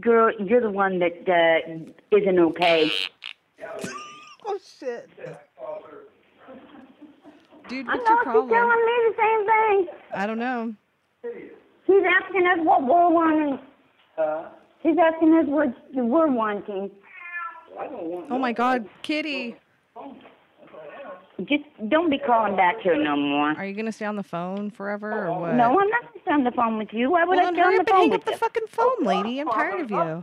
[0.00, 2.90] girl, you're the one that uh, isn't okay.
[4.44, 5.08] Oh shit.
[7.68, 8.48] Dude, I what's know your she's problem?
[8.50, 9.86] telling me the same thing.
[10.14, 10.74] I don't know.
[11.86, 13.58] She's asking us what we're wanting.
[14.16, 14.48] Huh?
[14.82, 16.90] She's asking us what we're wanting.
[17.74, 19.56] Want Oh my God, Kitty.
[21.44, 23.50] Just don't be calling back here no more.
[23.56, 25.54] Are you gonna stay on the phone forever or what?
[25.54, 27.10] No, I'm not going to stay on the phone with you.
[27.10, 28.66] Why would Well, I stay on the up and phone hang with up the fucking
[28.68, 29.40] phone, lady.
[29.40, 30.22] I'm tired of you.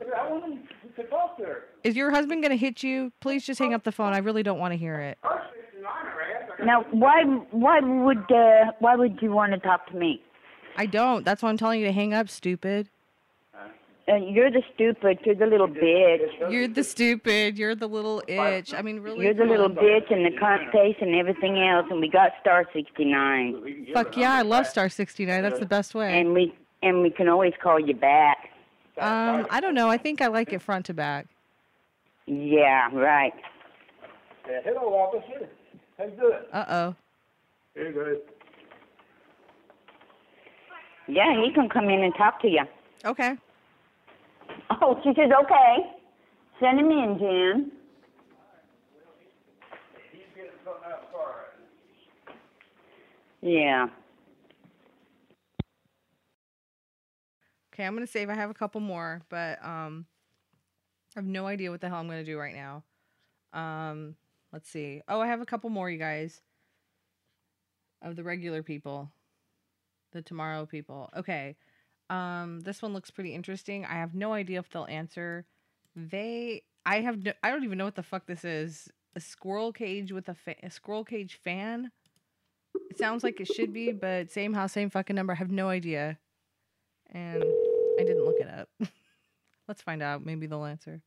[1.84, 3.12] Is your husband gonna hit you?
[3.20, 4.14] Please just hang up the phone.
[4.14, 5.18] I really don't want to hear it.
[6.64, 10.22] Now, why why would uh, why would you want to talk to me?
[10.78, 11.26] I don't.
[11.26, 12.90] That's why I'm telling you to hang up, stupid.
[14.10, 15.20] Uh, you're the stupid.
[15.24, 16.52] You're the little bitch.
[16.52, 17.60] You're the stupid.
[17.60, 18.74] You're the little itch.
[18.74, 19.26] I mean, really.
[19.26, 21.86] You're the little bitch and the cunt face and everything else.
[21.92, 23.88] And we got star 69.
[23.94, 25.44] Fuck yeah, I love Star 69.
[25.44, 26.20] That's the best way.
[26.20, 28.50] And we and we can always call you back.
[29.00, 29.90] Um, I don't know.
[29.90, 31.28] I think I like it front to back.
[32.26, 33.34] Yeah, right.
[34.48, 35.50] Yeah, hello, officer.
[35.98, 36.40] How you doing?
[36.52, 36.96] Uh oh.
[37.76, 38.22] Very good.
[41.08, 42.64] Yeah, he can come in and talk to you.
[43.06, 43.36] Okay.
[44.82, 45.78] Oh, she says okay.
[46.60, 47.72] Send him in, Jan.
[53.42, 53.88] Yeah.
[57.80, 58.30] Okay, I'm gonna save.
[58.30, 60.06] I have a couple more, but um,
[61.15, 62.84] I have no idea what the hell I'm gonna do right now.
[63.54, 64.15] Um,
[64.52, 65.02] let's see.
[65.08, 66.42] Oh, I have a couple more, you guys.
[68.02, 69.10] Of the regular people,
[70.12, 71.10] the tomorrow people.
[71.15, 71.56] Okay.
[72.10, 73.86] Um, this one looks pretty interesting.
[73.86, 75.46] I have no idea if they'll answer.
[75.96, 78.89] They, I have, no, I don't even know what the fuck this is.
[79.15, 81.92] A squirrel cage with a, fa- a squirrel cage fan.
[82.89, 85.32] It sounds like it should be, but same house, same fucking number.
[85.32, 86.18] I have no idea
[87.12, 87.44] and
[88.00, 88.70] I didn't look it up.
[89.68, 90.26] Let's find out.
[90.26, 91.02] Maybe they'll answer.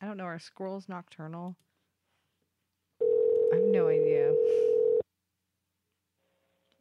[0.00, 0.24] I don't know.
[0.24, 1.56] Are squirrels nocturnal?
[3.00, 4.32] I have no idea.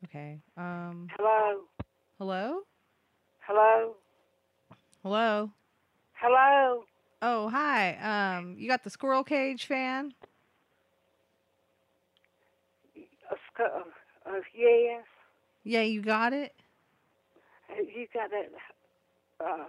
[0.06, 0.42] Okay.
[0.58, 1.08] Um.
[1.18, 1.62] Hello?
[2.20, 2.62] Hello.
[3.48, 3.96] Hello?
[5.02, 5.50] Hello.
[6.14, 6.84] Hello?
[7.22, 8.38] Oh, hi.
[8.38, 10.14] Um, you got the squirrel cage fan?
[13.30, 13.66] Uh, uh,
[14.26, 15.04] uh, yes.
[15.64, 16.54] Yeah, you got it.
[17.70, 18.50] Uh, You got that.
[19.46, 19.66] Uh,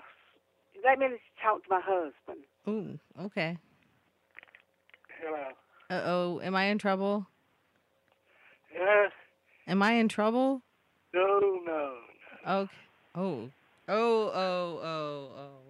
[0.85, 1.07] let me
[1.43, 2.45] talk to my husband.
[2.69, 3.59] Ooh, okay.
[5.21, 5.45] Hello.
[5.91, 7.27] Uh oh, am I in trouble?
[8.75, 9.09] Yeah.
[9.69, 10.63] Am I in trouble?
[11.15, 11.95] No, no.
[12.47, 12.73] Okay.
[13.15, 13.51] Oh.
[13.89, 15.62] Oh, oh, oh, oh.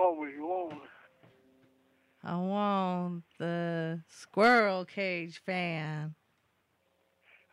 [0.00, 0.80] What was you want?
[2.24, 6.14] I want the squirrel cage fan.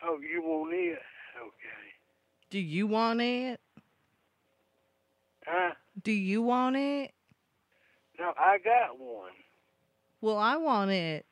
[0.02, 1.00] Oh, you want it?
[1.38, 1.88] Okay.
[2.50, 3.60] Do you want it?
[5.46, 5.74] Huh?
[6.02, 7.12] Do you want it?
[8.18, 9.32] No, I got one.
[10.22, 11.26] Well, I want it.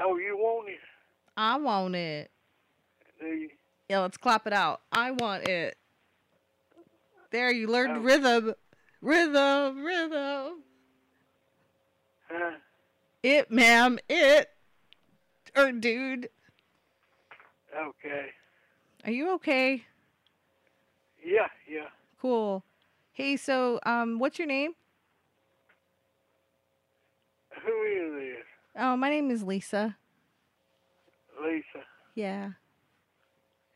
[0.00, 0.80] Oh, you want it?
[1.36, 2.32] I want it.
[3.20, 3.50] Do you?
[3.88, 4.80] Yeah, let's clap it out.
[4.90, 5.76] I want it.
[7.30, 8.00] There, you learned Oh.
[8.00, 8.54] rhythm.
[9.04, 10.62] Rhythm, rhythm.
[12.30, 12.52] Huh?
[13.22, 14.48] It, ma'am, it.
[15.54, 16.30] Or dude.
[17.76, 18.26] Okay.
[19.04, 19.84] Are you okay?
[21.22, 21.88] Yeah, yeah.
[22.18, 22.64] Cool.
[23.12, 24.72] Hey, so um what's your name?
[27.62, 28.46] Who is this?
[28.78, 29.98] Oh, my name is Lisa.
[31.42, 31.84] Lisa.
[32.14, 32.52] Yeah.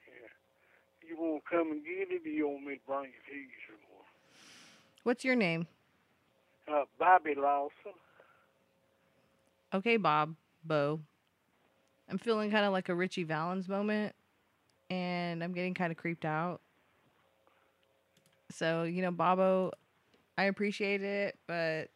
[0.08, 1.06] yeah.
[1.06, 3.36] You want to come and get it, or you want me to bring it to
[3.36, 3.67] you
[5.08, 5.66] What's your name?
[6.70, 7.94] Uh, Bobby Lawson.
[9.72, 10.34] Okay, Bob.
[10.62, 11.00] Bo.
[12.10, 14.14] I'm feeling kind of like a Ritchie Valens moment
[14.90, 16.60] and I'm getting kind of creeped out.
[18.50, 19.72] So, you know, Bobo,
[20.36, 21.88] I appreciate it, but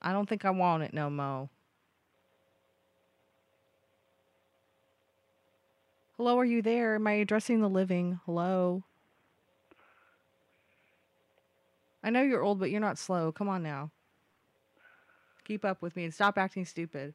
[0.00, 1.50] I don't think I want it no mo.
[6.16, 6.94] Hello, are you there?
[6.94, 8.20] Am I addressing the living?
[8.24, 8.84] Hello?
[12.06, 13.32] I know you're old, but you're not slow.
[13.32, 13.90] Come on now.
[15.44, 17.14] Keep up with me and stop acting stupid.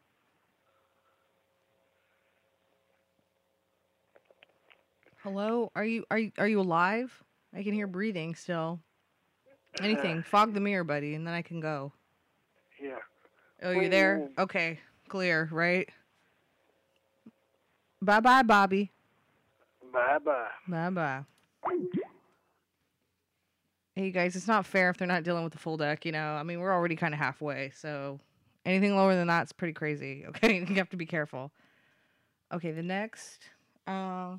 [5.23, 5.71] Hello?
[5.77, 7.23] Are you are you are you alive?
[7.55, 8.81] I can hear breathing still.
[9.81, 10.23] Anything.
[10.29, 11.93] Fog the mirror, buddy, and then I can go.
[12.81, 12.97] Yeah.
[13.63, 14.29] Oh, you're there?
[14.37, 14.77] Okay.
[15.07, 15.87] Clear, right?
[18.01, 18.91] Bye bye, Bobby.
[19.93, 20.49] Bye bye.
[20.67, 21.23] Bye bye.
[23.95, 26.33] Hey guys, it's not fair if they're not dealing with the full deck, you know.
[26.35, 28.19] I mean, we're already kind of halfway, so
[28.65, 30.25] anything lower than that's pretty crazy.
[30.29, 31.51] Okay, you have to be careful.
[32.53, 33.41] Okay, the next.
[33.87, 34.37] Uh,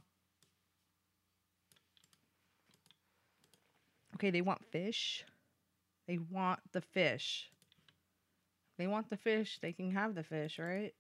[4.15, 5.25] okay, they want fish.
[6.09, 7.51] They want the fish.
[8.77, 9.59] They want the fish.
[9.63, 10.95] They can have the fish, right?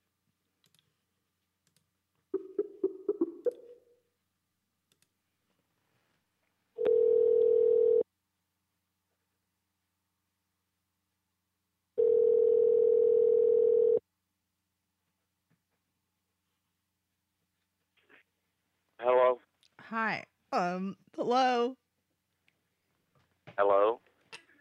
[18.99, 19.41] Hello?
[19.93, 20.25] Hi.
[20.53, 21.77] Um, hello.
[23.59, 24.01] Hello?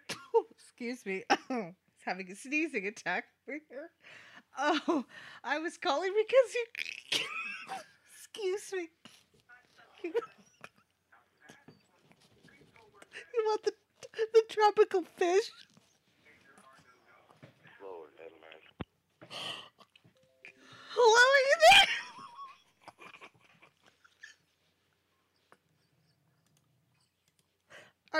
[0.52, 1.24] Excuse me.
[1.48, 3.92] He's having a sneezing attack over here.
[4.60, 5.06] Oh,
[5.42, 6.66] I was calling because you.
[8.14, 8.90] Excuse me.
[10.04, 10.12] You,
[13.34, 13.72] you want the
[14.34, 15.50] the tropical fish?
[17.82, 19.32] Lord have mercy.
[20.94, 21.88] Hello, are you there?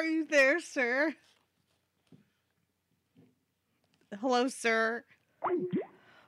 [0.02, 1.14] Are you there, sir?
[4.20, 5.04] Hello, sir.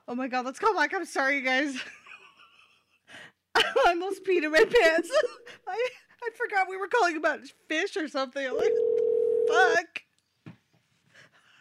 [0.06, 0.94] Oh my god, let's call back.
[0.94, 1.76] I'm sorry, you guys.
[3.56, 5.10] I almost peed in my pants.
[5.66, 5.88] I
[6.22, 8.46] I forgot we were calling about fish or something.
[8.46, 8.70] I'm like,
[9.48, 10.02] fuck.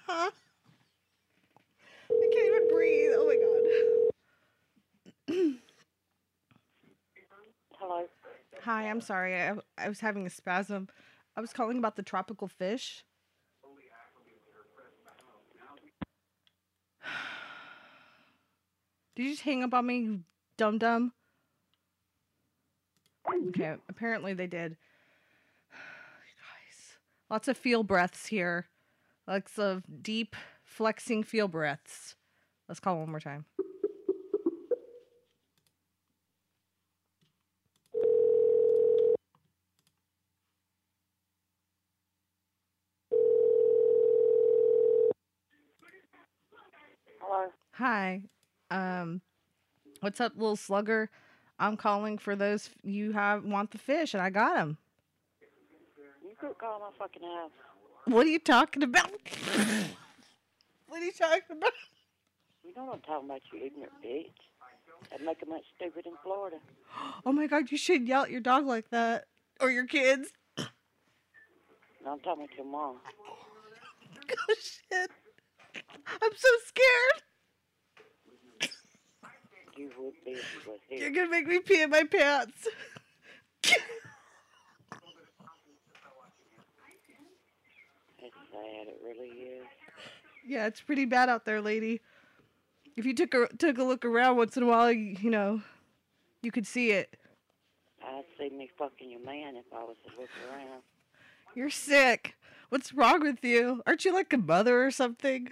[0.06, 0.30] Huh?
[2.12, 3.12] I can't even breathe.
[3.16, 3.38] Oh my
[5.36, 5.56] god.
[7.80, 8.06] Hello.
[8.62, 9.36] Hi, I'm sorry.
[9.36, 10.90] I, I was having a spasm.
[11.36, 13.04] I was calling about the tropical fish.
[19.16, 20.20] Did you just hang up on me, you
[20.58, 21.14] dum dum?
[23.50, 24.74] Okay, apparently they did.
[25.72, 26.98] Guys,
[27.30, 28.68] lots of feel breaths here.
[29.28, 32.16] Lots of deep flexing feel breaths.
[32.68, 33.46] Let's call one more time.
[47.20, 47.50] Hello.
[47.74, 48.22] Hi.
[48.70, 49.22] Um
[50.02, 51.10] what's up, little slugger?
[51.60, 54.78] I'm calling for those you have want the fish and I got them.
[56.24, 57.52] You could call my fucking house.
[58.06, 59.10] What are you talking about?
[60.88, 61.72] what are you talking about?
[62.64, 64.30] You know what I'm talking about, you ignorant bitch.
[65.10, 66.58] That'd make 'em that stupid in Florida.
[67.26, 69.26] Oh my god, you shouldn't yell at your dog like that.
[69.62, 70.30] Or your kids.
[72.06, 72.98] No, I'm talking to your mom.
[74.50, 75.10] Oh shit.
[76.22, 77.24] I'm so scared.
[79.76, 81.00] You would be if you was here.
[81.00, 82.68] You're gonna make me pee in my pants.
[88.26, 89.66] It's sad, it really is.
[90.48, 92.00] Yeah, it's pretty bad out there, lady.
[92.96, 95.62] If you took a took a look around once in a while, you, you know,
[96.42, 97.18] you could see it.
[98.02, 100.84] I'd see me fucking your man if I was to look around.
[101.56, 102.36] You're sick.
[102.70, 103.82] What's wrong with you?
[103.86, 105.52] Aren't you like a mother or something?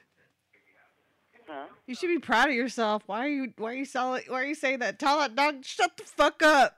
[1.52, 1.66] Huh?
[1.86, 3.04] You should be proud of yourself.
[3.08, 5.00] Why are you why are you selling why are you saying that?
[5.00, 6.78] Tell that dog shut the fuck up.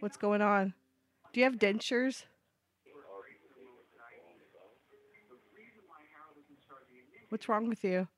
[0.00, 0.74] What's going on?
[1.32, 2.24] Do you have dentures?
[7.28, 8.08] What's wrong with you?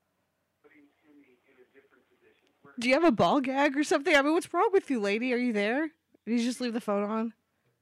[2.79, 4.15] Do you have a ball gag or something?
[4.15, 5.33] I mean, what's wrong with you, lady?
[5.33, 5.89] Are you there?
[6.25, 7.33] Did you just leave the phone on?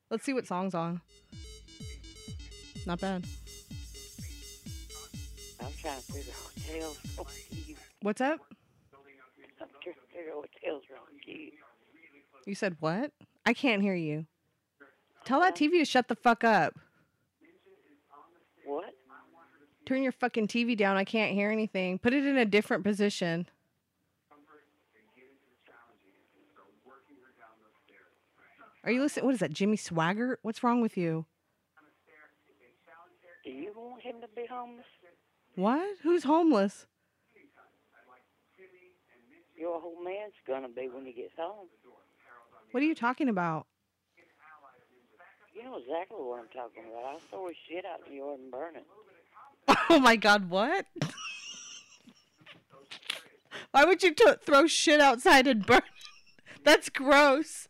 [0.09, 1.01] Let's see what song's on.
[2.85, 3.25] Not bad.
[5.59, 7.75] I'm trying to figure out what the wrong with you.
[8.01, 8.39] What's up?
[9.59, 11.51] I'm trying to figure out what the wrong with you.
[12.45, 13.11] You said what?
[13.45, 14.25] I can't hear you.
[15.25, 16.73] Tell that TV to shut the fuck up.
[18.65, 18.93] What?
[19.85, 20.95] Turn your fucking TV down.
[20.95, 21.99] I can't hear anything.
[21.99, 23.47] Put it in a different position.
[28.87, 29.25] Are you listening?
[29.25, 30.37] What is that, Jimmy Swaggart?
[30.43, 31.25] What's wrong with you?
[33.43, 34.85] Do you want him to be homeless?
[35.55, 35.97] What?
[36.03, 36.87] Who's homeless?
[39.59, 41.67] Your whole man's gonna be when he gets home.
[42.71, 43.67] What are you talking about?
[45.53, 47.03] You know exactly what I'm talking about.
[47.11, 48.85] I'll throw his shit out in the yard and burn it.
[49.89, 50.85] Oh my god, what?
[53.71, 55.79] Why would you t- throw shit outside and burn?
[55.79, 55.83] it?
[56.63, 57.67] That's gross.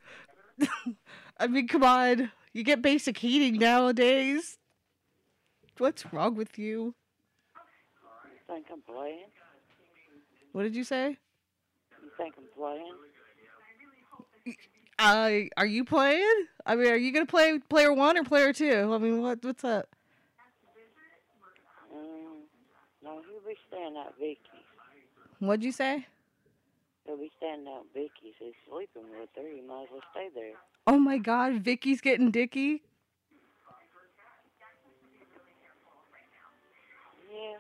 [1.40, 2.32] I mean, come on.
[2.54, 4.58] You get basic heating nowadays.
[5.78, 6.96] What's wrong with you?
[8.26, 9.26] You think I'm playing?
[10.54, 11.18] What did you say?
[12.02, 12.94] You think I'm playing?
[14.98, 16.46] Uh, are you playing?
[16.66, 18.92] I mean, are you gonna play player one or player two?
[18.92, 19.88] I mean, what what's up?
[21.94, 22.48] Um,
[23.04, 24.40] no, he'll be staying out Vicky's.
[25.38, 26.08] What'd you say?
[27.06, 28.34] He'll be staying out Vicky's.
[28.40, 29.48] He's sleeping with her.
[29.48, 30.56] You might as well stay there.
[30.90, 32.82] Oh my God, Vicky's getting dicky.
[37.30, 37.58] Yeah.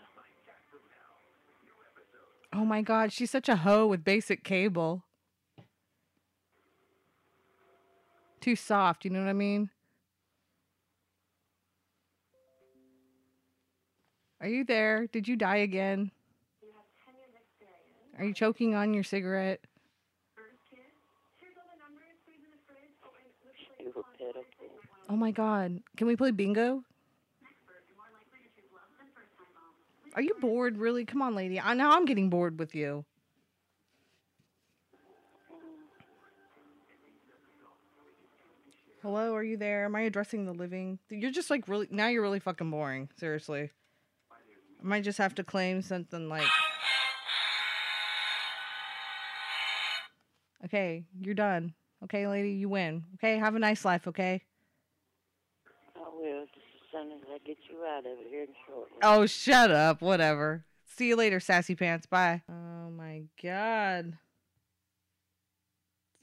[2.53, 5.03] Oh my God, she's such a hoe with basic cable.
[8.39, 9.69] Too soft, you know what I mean?
[14.39, 15.07] Are you there?
[15.07, 16.11] Did you die again?
[18.17, 19.59] Are you choking on your cigarette?
[23.57, 24.96] She said okay.
[25.09, 25.79] Oh my god.
[25.95, 26.83] Can we play bingo?
[30.13, 31.05] Are you bored, really?
[31.05, 31.59] Come on, lady.
[31.59, 33.05] I now I'm getting bored with you.
[39.01, 39.85] Hello, are you there?
[39.85, 40.99] Am I addressing the living?
[41.09, 43.09] You're just like really now you're really fucking boring.
[43.17, 43.69] Seriously.
[44.31, 46.47] I might just have to claim something like
[50.65, 51.73] Okay, you're done.
[52.03, 53.05] Okay, lady, you win.
[53.15, 54.41] Okay, have a nice life, okay?
[55.95, 58.97] I will just as soon as I get you out of here shortly.
[59.03, 60.01] Oh, shut up.
[60.01, 60.65] Whatever.
[60.85, 62.05] See you later, sassy pants.
[62.05, 62.41] Bye.
[62.49, 64.17] Oh my god.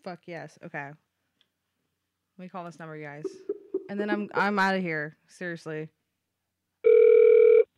[0.02, 0.58] Fuck yes.
[0.64, 0.90] Okay.
[2.38, 3.24] Let me call this number, you guys.
[3.88, 5.16] And then I'm I'm out of here.
[5.28, 5.88] Seriously.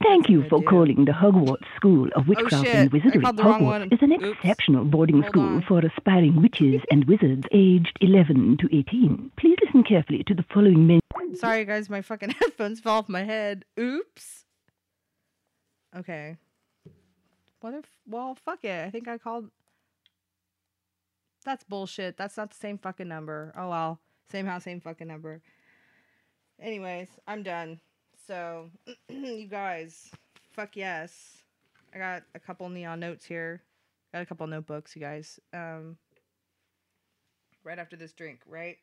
[0.07, 3.21] Thank you for calling the Hogwarts School of oh, Witchcraft Oh, and Wizardry.
[3.21, 4.39] called the wrong Hogwarts is an Oops.
[4.39, 9.33] exceptional boarding school for aspiring witches and wizards aged 11 to 18.
[9.37, 11.01] Please listen carefully to the following menu.
[11.35, 11.91] Sorry, guys.
[11.91, 13.65] My fucking headphones fell off my head.
[13.79, 14.45] Oops.
[15.97, 16.37] Okay.
[17.61, 17.87] What if?
[18.07, 18.85] Well, fuck it.
[18.87, 19.51] I think I called.
[21.45, 22.17] That's bullshit.
[22.17, 23.53] That's not the same fucking number.
[23.57, 24.01] Oh well.
[24.31, 25.41] Same house, same fucking number.
[26.61, 27.81] Anyways, I'm done.
[28.27, 28.71] So,
[29.09, 30.11] you guys,
[30.51, 31.43] fuck yes.
[31.95, 33.63] I got a couple neon notes here.
[34.13, 35.39] Got a couple notebooks, you guys.
[35.55, 35.97] Um,
[37.63, 38.79] right after this drink, right?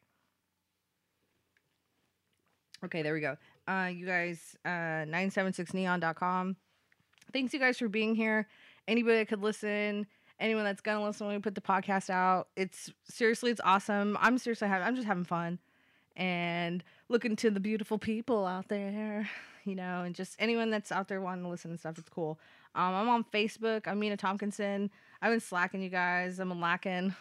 [2.86, 3.38] Okay, there we go.
[3.68, 6.56] Uh, you guys, uh, 976neon.com.
[7.32, 8.48] Thanks, you guys, for being here.
[8.88, 10.06] Anybody that could listen,
[10.40, 14.18] anyone that's gonna listen when we put the podcast out, it's seriously, it's awesome.
[14.22, 15.60] I'm seriously having, I'm just having fun
[16.16, 19.30] and looking to the beautiful people out there,
[19.66, 21.98] you know, and just anyone that's out there wanting to listen and stuff.
[21.98, 22.40] It's cool.
[22.76, 23.88] Um, I'm on Facebook.
[23.88, 24.90] I'm Mina Tompkinson.
[25.22, 26.40] I've been slacking, you guys.
[26.40, 27.16] I'm lacking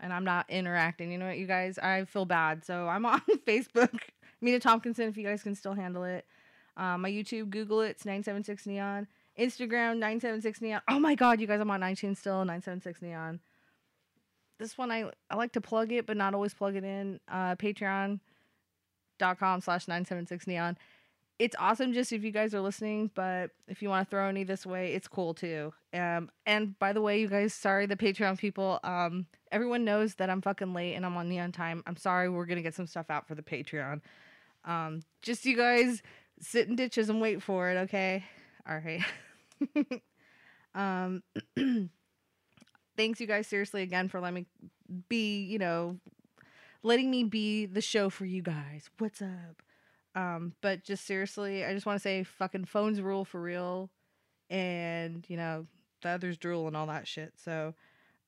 [0.00, 1.10] and I'm not interacting.
[1.12, 1.78] You know what, you guys?
[1.78, 2.64] I feel bad.
[2.64, 4.00] So I'm on Facebook.
[4.40, 6.24] Mina Tompkinson, if you guys can still handle it.
[6.76, 7.90] Um, my YouTube, Google it.
[7.90, 9.08] It's 976 Neon.
[9.38, 10.80] Instagram, 976 Neon.
[10.88, 13.40] Oh my God, you guys, I'm on iTunes still, 976 Neon.
[14.58, 17.20] This one, I, I like to plug it, but not always plug it in.
[17.28, 18.20] Uh, Patreon.com
[19.60, 20.76] slash 976 Neon.
[21.38, 24.42] It's awesome just if you guys are listening, but if you want to throw any
[24.42, 25.72] this way, it's cool too.
[25.94, 28.80] Um, and by the way, you guys, sorry, the Patreon people.
[28.82, 31.84] Um, everyone knows that I'm fucking late and I'm on neon time.
[31.86, 32.28] I'm sorry.
[32.28, 34.00] We're gonna get some stuff out for the Patreon.
[34.64, 36.02] Um, just you guys
[36.40, 38.24] sit in ditches and wait for it, okay?
[38.68, 40.02] All right.
[40.74, 41.22] um,
[42.98, 44.46] thanks you guys seriously again for letting me
[45.08, 45.96] be, you know,
[46.82, 48.90] letting me be the show for you guys.
[48.98, 49.62] What's up?
[50.16, 53.88] Um, but just seriously, I just want to say fucking phones rule for real.
[54.50, 55.66] And, you know,
[56.02, 57.34] the others drool and all that shit.
[57.36, 57.74] So,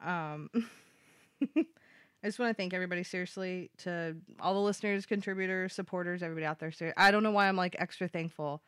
[0.00, 0.48] um,
[1.42, 6.60] I just want to thank everybody seriously to all the listeners, contributors, supporters, everybody out
[6.60, 6.72] there.
[6.96, 8.62] I don't know why I'm like extra thankful,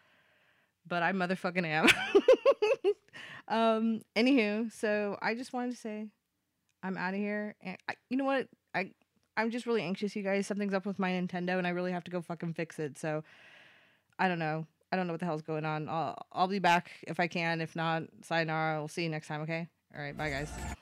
[0.84, 1.88] but I motherfucking am.
[3.48, 6.08] um, anywho, so I just wanted to say
[6.82, 7.54] I'm out of here.
[7.62, 8.48] And I, you know what?
[8.74, 8.90] I
[9.36, 10.46] I'm just really anxious, you guys.
[10.46, 12.98] Something's up with my Nintendo, and I really have to go fucking fix it.
[12.98, 13.24] So
[14.18, 14.66] I don't know.
[14.92, 15.88] I don't know what the hell's going on.
[15.88, 17.60] I'll I'll be back if I can.
[17.60, 18.78] If not, sayonara.
[18.78, 19.42] We'll see you next time.
[19.42, 19.68] Okay.
[19.94, 20.16] All right.
[20.16, 20.76] Bye, guys.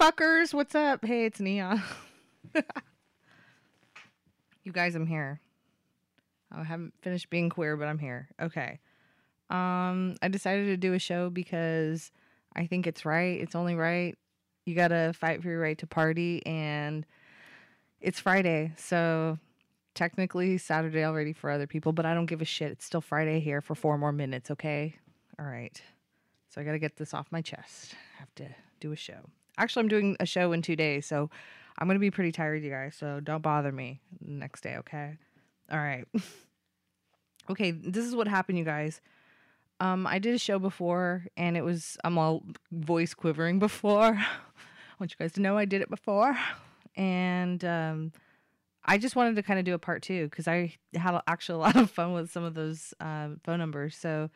[0.00, 0.54] Fuckers.
[0.54, 1.04] What's up?
[1.04, 1.82] Hey, it's Neon.
[4.64, 5.40] you guys, I'm here.
[6.50, 8.30] I haven't finished being queer, but I'm here.
[8.40, 8.80] Okay.
[9.50, 12.12] Um, I decided to do a show because
[12.56, 13.38] I think it's right.
[13.42, 14.16] It's only right.
[14.64, 17.04] You gotta fight for your right to party, and
[18.00, 19.38] it's Friday, so
[19.94, 22.72] technically Saturday already for other people, but I don't give a shit.
[22.72, 24.94] It's still Friday here for four more minutes, okay?
[25.38, 25.78] All right.
[26.48, 27.94] So I got to get this off my chest.
[28.16, 28.46] I have to
[28.80, 29.28] do a show.
[29.58, 31.30] Actually, I'm doing a show in two days, so
[31.78, 32.94] I'm to be pretty tired, you guys.
[32.96, 35.16] So don't bother me next day, okay?
[35.70, 36.06] All right.
[37.50, 39.00] okay, this is what happened, you guys.
[39.80, 44.14] Um, I did a show before, and it was I'm all voice quivering before.
[44.14, 46.36] I want you guys to know I did it before,
[46.96, 48.12] and um,
[48.84, 51.58] I just wanted to kind of do a part two because I had actually a
[51.58, 53.96] lot of fun with some of those uh, phone numbers.
[53.96, 54.28] So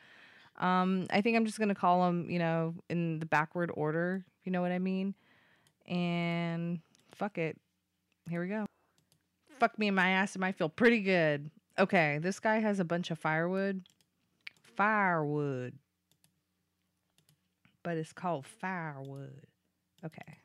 [0.58, 4.24] um, I think I'm just gonna call them, you know, in the backward order.
[4.44, 5.14] You know what I mean?
[5.86, 6.80] And
[7.12, 7.58] fuck it,
[8.28, 8.66] here we go.
[9.58, 10.36] Fuck me in my ass.
[10.36, 11.50] It might feel pretty good.
[11.78, 13.82] Okay, this guy has a bunch of firewood.
[14.62, 15.74] Firewood.
[17.82, 19.46] But it's called firewood.
[20.04, 20.38] Okay.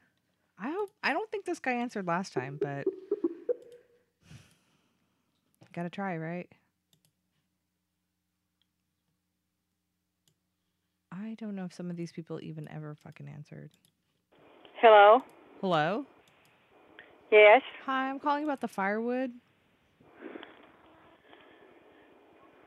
[0.58, 2.86] I hope I don't think this guy answered last time, but
[5.74, 6.50] gotta try, right?
[11.12, 13.72] I don't know if some of these people even ever fucking answered.
[14.82, 15.22] Hello?
[15.62, 16.06] Hello?
[17.32, 17.62] Yes?
[17.86, 19.32] Hi, I'm calling about the firewood.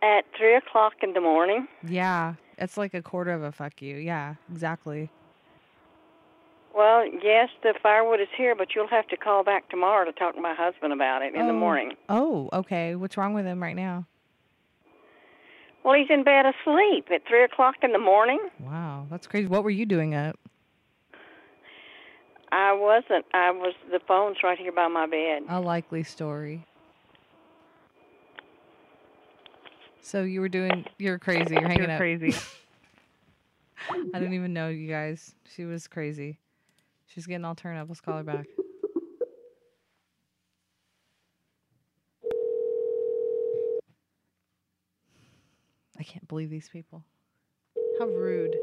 [0.02, 1.68] At 3 o'clock in the morning?
[1.86, 3.96] Yeah, it's like a quarter of a fuck you.
[3.96, 5.10] Yeah, exactly.
[6.74, 10.34] Well, yes, the firewood is here, but you'll have to call back tomorrow to talk
[10.34, 11.56] to my husband about it in the Oh.
[11.58, 11.92] morning.
[12.08, 12.94] Oh, okay.
[12.96, 14.06] What's wrong with him right now?
[15.84, 18.40] Well, he's in bed asleep at 3 o'clock in the morning.
[18.60, 19.46] Wow, that's crazy.
[19.48, 20.38] What were you doing up?
[22.52, 23.24] I wasn't.
[23.32, 25.44] I was, the phone's right here by my bed.
[25.48, 26.66] A likely story.
[30.02, 30.84] So you were doing.
[30.98, 31.54] You're crazy.
[31.54, 31.98] You're hanging You're out.
[31.98, 32.34] crazy.
[33.90, 35.34] I didn't even know you guys.
[35.54, 36.38] She was crazy.
[37.06, 37.88] She's getting all turned up.
[37.88, 38.46] Let's call her back.
[45.98, 47.04] I can't believe these people.
[47.98, 48.56] How rude.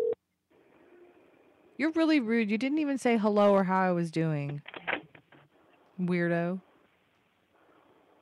[1.80, 2.52] You're really rude.
[2.52, 4.62] You didn't even say hello or how I was doing.
[5.98, 6.60] Weirdo.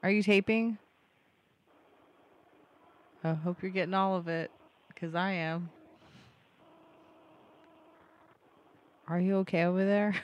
[0.03, 0.77] Are you taping?
[3.23, 4.51] I hope you're getting all of it,
[4.89, 5.71] because I am.
[9.07, 10.13] Are you okay over there?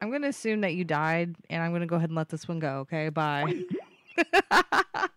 [0.00, 2.28] I'm going to assume that you died, and I'm going to go ahead and let
[2.28, 3.08] this one go, okay?
[3.08, 3.64] Bye.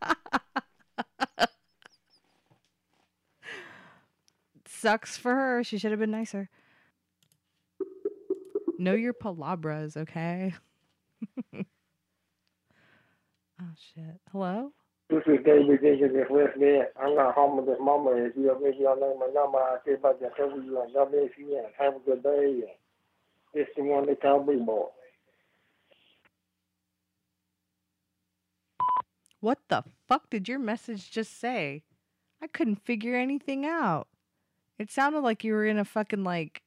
[4.80, 5.64] Sucks for her.
[5.64, 6.50] She should have been nicer.
[8.78, 10.54] Know your palabras, okay?
[11.56, 11.64] oh,
[13.96, 14.22] shit.
[14.32, 14.72] Hello?
[15.10, 16.58] This is David Jenkins in West.
[17.02, 18.20] I'm not home with this moment.
[18.20, 20.30] If you ever your name and number, I'll see if I can
[20.64, 22.62] you and God bless you and have a good day.
[22.62, 22.78] And
[23.56, 24.86] this the one they call Big Boy.
[29.40, 31.84] What the fuck did your message just say?
[32.44, 34.08] I couldn't figure anything out.
[34.80, 36.62] It sounded like you were in a fucking like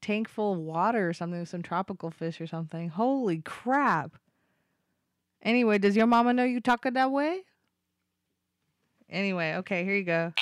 [0.00, 2.88] tank full of water or something with some tropical fish or something.
[2.88, 4.16] Holy crap.
[5.42, 7.42] Anyway, does your mama know you talking that way?
[9.08, 10.32] Anyway, okay, here you go.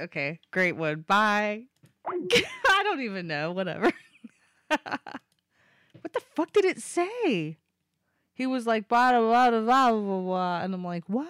[0.00, 1.04] Okay, great one.
[1.06, 1.64] Bye.
[2.06, 3.52] I don't even know.
[3.52, 3.90] Whatever.
[4.68, 7.58] what the fuck did it say?
[8.34, 11.28] He was like blah blah blah blah blah blah, blah and I'm like, what?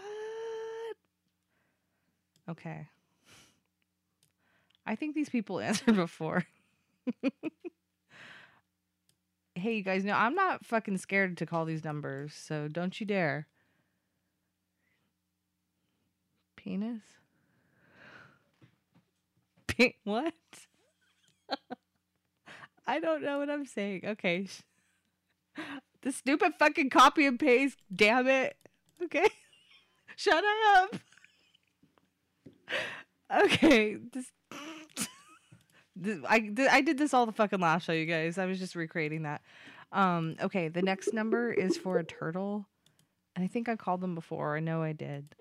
[2.49, 2.89] Okay.
[4.89, 6.45] I think these people answered before.
[9.55, 13.07] hey, you guys know I'm not fucking scared to call these numbers, so don't you
[13.07, 13.47] dare.
[16.57, 17.03] Penis?
[19.67, 20.33] Pe- what?
[22.87, 24.03] I don't know what I'm saying.
[24.05, 24.49] Okay.
[26.03, 28.57] The stupid fucking copy and paste, damn it.
[29.03, 29.27] Okay.
[30.15, 30.45] Shut
[30.77, 30.95] up.
[33.45, 33.97] Okay.
[34.13, 34.31] This
[36.29, 38.39] I th- I did this all the fucking last show, you guys.
[38.39, 39.43] I was just recreating that.
[39.93, 42.67] Um okay, the next number is for a turtle.
[43.35, 44.57] And I think I called them before.
[44.57, 45.35] I know I did.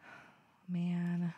[0.68, 1.34] Man.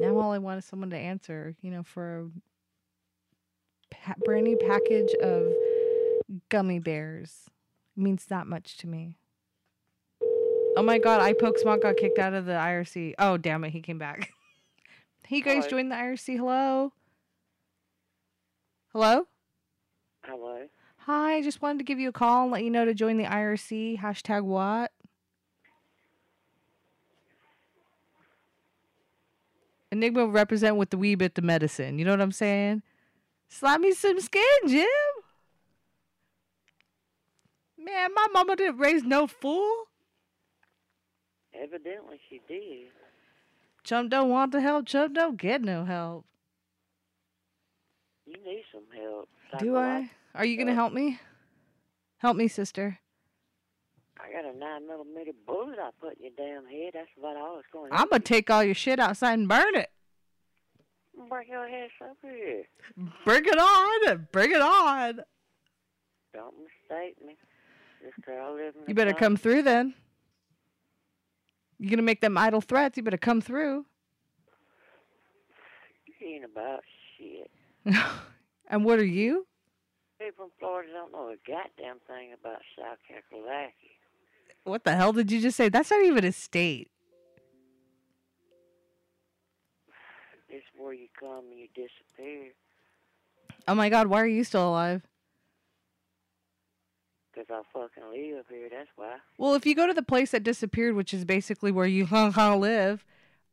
[0.00, 4.56] Now all I want is someone to answer, you know, for a pa- brand new
[4.58, 5.52] package of
[6.50, 7.50] gummy bears.
[7.96, 9.16] means that much to me.
[10.76, 13.14] Oh my god, I poke Pokemon got kicked out of the IRC.
[13.18, 14.30] Oh damn it, he came back.
[15.28, 15.70] Hey, guys, Hello.
[15.70, 16.36] join the IRC.
[16.36, 16.92] Hello.
[18.92, 19.26] Hello.
[20.22, 20.68] Hello.
[20.98, 23.16] Hi, I just wanted to give you a call and let you know to join
[23.16, 23.98] the IRC.
[23.98, 24.92] Hashtag what?
[29.90, 31.98] Enigma represent with the wee bit the medicine.
[31.98, 32.82] You know what I'm saying?
[33.48, 34.86] Slap me some skin, Jim.
[37.78, 39.86] Man, my mama didn't raise no fool.
[41.62, 42.88] Evidently she did.
[43.84, 44.86] Chump don't want the help.
[44.86, 46.26] Chump don't get no help.
[48.26, 49.28] You need some help.
[49.58, 50.10] Do I?
[50.34, 51.20] Are you gonna help me?
[52.18, 52.98] Help me, sister.
[54.18, 56.92] I got a nine millimeter bullet I put in your damn head.
[56.94, 57.92] That's about all it's going.
[57.92, 59.90] I'm gonna take all your shit outside and burn it.
[61.28, 62.64] Bring your ass over here.
[63.24, 64.28] Bring it on.
[64.32, 65.20] Bring it on.
[66.34, 67.36] Don't mistake me.
[68.02, 69.94] This girl live in the You better come through then.
[71.78, 72.96] You gonna make them idle threats?
[72.96, 73.84] You better come through.
[76.06, 76.80] You ain't about
[77.16, 77.50] shit.
[78.68, 79.46] and what are you?
[80.18, 83.96] People in Florida don't know a goddamn thing about South Kakalaki.
[84.64, 85.68] What the hell did you just say?
[85.68, 86.90] That's not even a state.
[90.48, 92.52] It's where you come and you disappear.
[93.68, 95.02] Oh my god, why are you still alive?
[97.36, 99.18] 'Cause I fucking live here, that's why.
[99.36, 102.06] Well, if you go to the place that disappeared, which is basically where you
[102.56, 103.04] live,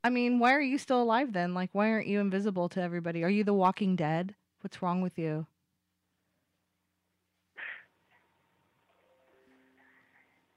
[0.06, 1.54] I mean, why are you still alive then?
[1.54, 3.26] Like, why aren't you invisible to everybody?
[3.26, 4.36] Are you the Walking Dead?
[4.62, 5.48] What's wrong with you?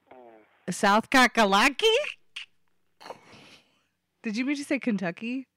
[0.71, 1.93] South Kakalaki?
[4.23, 5.49] Did you mean to say Kentucky?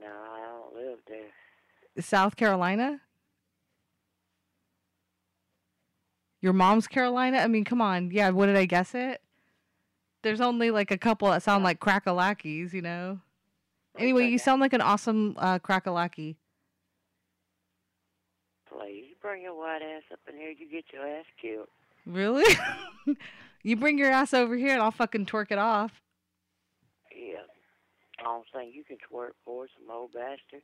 [0.00, 1.28] No, I don't live there.
[2.02, 3.02] South Carolina?
[6.44, 7.38] Your mom's Carolina?
[7.38, 8.10] I mean, come on.
[8.10, 9.22] Yeah, what did I guess it?
[10.22, 13.18] There's only like a couple that sound like crackalakis, you know?
[13.98, 16.36] Anyway, you sound like an awesome uh, crackalaki.
[18.68, 21.68] Please, bring your white ass up in here, you get your ass killed.
[22.04, 22.58] Really?
[23.62, 26.02] you bring your ass over here and I'll fucking twerk it off.
[27.10, 27.38] Yeah.
[28.20, 30.60] I don't think you can twerk for some old bastard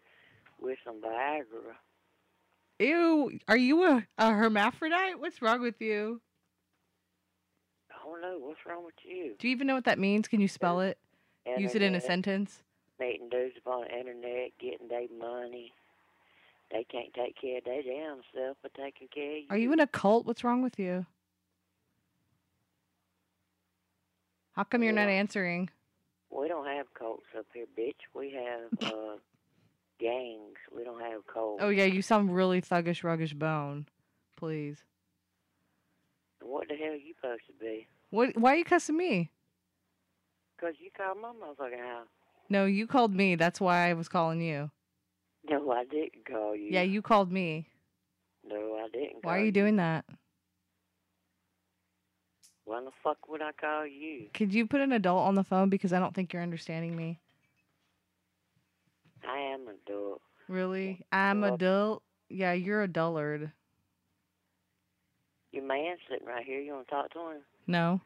[0.60, 1.72] with some Viagra.
[2.80, 5.20] Ew, are you a, a hermaphrodite?
[5.20, 6.22] What's wrong with you?
[7.90, 9.34] I don't know, what's wrong with you?
[9.38, 10.28] Do you even know what that means?
[10.28, 10.96] Can you spell it?
[11.58, 12.62] Use it in a sentence?
[12.98, 15.74] Meeting dudes upon the internet, getting their money.
[16.70, 19.46] They can't take care of their damn self, but taking care of you.
[19.50, 20.24] Are you in a cult?
[20.24, 21.04] What's wrong with you?
[24.52, 25.68] How come you're not answering?
[26.30, 27.94] We don't have cults up here, bitch.
[28.14, 29.16] We have uh
[30.00, 30.58] gangs.
[30.74, 31.62] We don't have cults.
[31.62, 33.86] Oh yeah, you sound really thuggish, ruggish bone.
[34.36, 34.82] Please.
[36.40, 37.86] What the hell are you supposed to be?
[38.10, 38.36] What?
[38.36, 39.30] Why are you cussing me?
[40.60, 42.08] Cause you called my motherfucking house.
[42.48, 43.34] No, you called me.
[43.34, 44.70] That's why I was calling you.
[45.48, 46.68] No, I didn't call you.
[46.70, 47.68] Yeah, you called me.
[48.46, 49.22] No, I didn't.
[49.24, 50.04] Why are you doing that?
[52.64, 54.28] Why the fuck would I call you?
[54.34, 57.20] Could you put an adult on the phone because I don't think you're understanding me.
[59.28, 60.20] I am adult.
[60.48, 61.00] Really?
[61.12, 62.02] I'm adult.
[62.28, 63.52] Yeah, you're a dullard.
[65.52, 66.60] Your man sitting right here.
[66.60, 67.42] You want to talk to him?
[67.66, 68.00] No.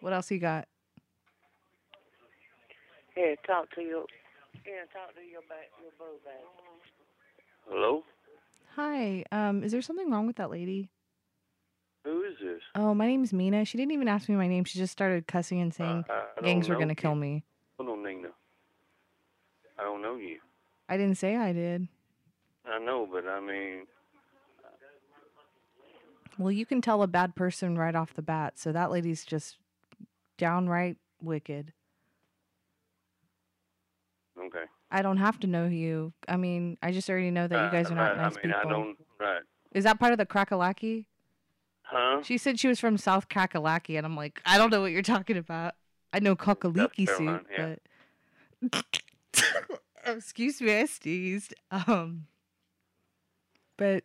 [0.00, 0.68] What else you got?
[3.14, 4.04] Here, talk to your.
[4.64, 6.42] Here, talk to your back, your bro back.
[7.68, 8.04] Hello?
[8.76, 9.24] Hi.
[9.32, 10.88] Um, is there something wrong with that lady?
[12.08, 12.62] Who is this?
[12.74, 13.66] Oh, my name's Mina.
[13.66, 14.64] She didn't even ask me my name.
[14.64, 16.96] She just started cussing and saying I don't gangs were know gonna you.
[16.96, 17.44] kill me.
[17.78, 18.28] Hold on, Nina.
[19.78, 20.38] I don't know you.
[20.88, 21.86] I didn't say I did.
[22.64, 23.86] I know, but I mean,
[26.38, 28.58] Well, you can tell a bad person right off the bat.
[28.58, 29.58] So that lady's just
[30.38, 31.72] downright wicked.
[34.46, 34.64] okay.
[34.90, 36.14] I don't have to know you.
[36.26, 38.46] I mean, I just already know that you Uh, guys are not right, nice I
[38.46, 38.60] mean, people.
[38.60, 38.96] I don't.
[39.20, 39.42] Right.
[39.72, 41.04] Is that part of the Crakalaki?
[41.90, 42.22] Huh?
[42.22, 45.00] She said she was from South Kakalaki, and I'm like, I don't know what you're
[45.02, 45.74] talking about.
[46.12, 47.74] I know Kakaliki Carolina, soup, yeah.
[48.70, 49.02] but
[50.06, 51.54] Oh, excuse me, I sneezed.
[51.70, 52.26] Um,
[53.76, 54.04] but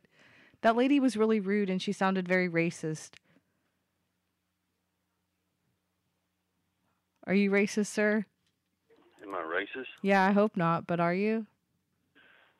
[0.61, 3.11] that lady was really rude, and she sounded very racist.
[7.25, 8.25] Are you racist, sir?
[9.21, 9.87] Am I racist?
[10.01, 10.87] Yeah, I hope not.
[10.87, 11.45] But are you?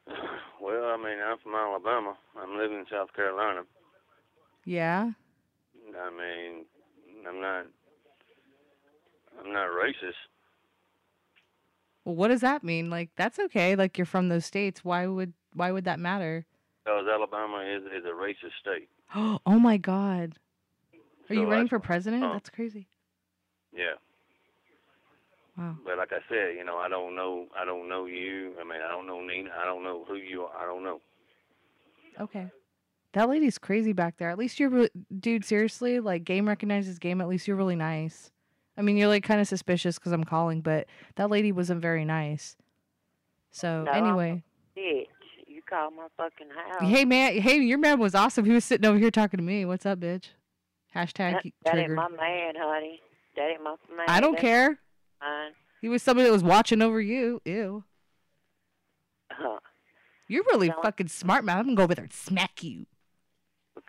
[0.62, 2.16] Well, I mean, I'm from Alabama.
[2.42, 3.64] I'm living in South Carolina.
[4.66, 5.12] Yeah.
[6.00, 6.66] I mean,
[7.28, 7.66] I'm not.
[9.40, 10.14] I'm not racist.
[12.06, 12.90] Well, what does that mean?
[12.90, 13.76] Like, that's okay.
[13.76, 14.84] Like, you're from those states.
[14.84, 16.46] Why would why would that matter?
[16.84, 18.90] Because Alabama is is a racist state.
[19.16, 20.34] oh my God.
[21.30, 22.24] Are you running for president?
[22.24, 22.88] uh, That's crazy.
[23.76, 23.94] Yeah.
[25.58, 25.78] Wow.
[25.86, 27.46] But like I said, you know, I don't know.
[27.58, 28.54] I don't know you.
[28.60, 29.50] I mean, I don't know Nina.
[29.60, 30.58] I don't know who you are.
[30.58, 31.00] I don't know.
[32.20, 32.52] Okay.
[33.14, 34.30] That lady's crazy back there.
[34.30, 34.90] At least you're, re-
[35.20, 35.46] dude.
[35.46, 37.22] Seriously, like game recognizes game.
[37.22, 38.32] At least you're really nice.
[38.78, 42.06] I mean, you're like kind of suspicious because I'm calling, but that lady wasn't very
[42.06, 42.56] nice.
[43.52, 44.44] So No, anyway,
[44.76, 45.06] Bitch,
[45.46, 46.90] you call my fucking house.
[46.90, 48.46] hey man, hey, your man was awesome.
[48.46, 49.64] He was sitting over here talking to me.
[49.66, 50.30] What's up, bitch?
[50.96, 53.00] Hashtag that, that ain't my man, honey.
[53.36, 54.06] That ain't my man.
[54.08, 54.80] I don't That's care.
[55.22, 55.52] Mine.
[55.82, 57.42] He was somebody that was watching over you.
[57.46, 57.84] Ew.
[59.32, 59.60] Huh.
[60.28, 61.58] You're really fucking smart, man.
[61.58, 62.88] I'm gonna go over there and smack you.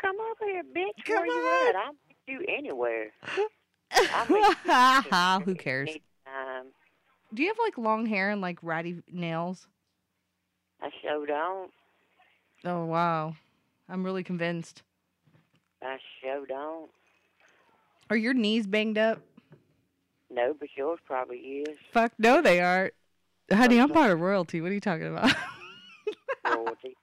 [0.04, 1.04] Well, come over here, bitch.
[1.04, 1.76] Come Where you at?
[1.76, 3.10] I'll meet you anywhere.
[3.92, 5.88] I'll meet you Who cares?
[5.90, 6.66] anytime.
[7.32, 9.66] Do you have like long hair and like ratty nails?
[10.82, 11.70] I sure don't.
[12.64, 13.34] Oh wow.
[13.88, 14.82] I'm really convinced.
[15.82, 16.90] I sure don't.
[18.10, 19.20] Are your knees banged up?
[20.30, 21.76] No, but yours probably is.
[21.92, 22.94] Fuck no, they aren't.
[23.52, 24.60] Honey, I'm part of royalty.
[24.60, 25.34] What are you talking about?
[26.44, 26.96] Royalty.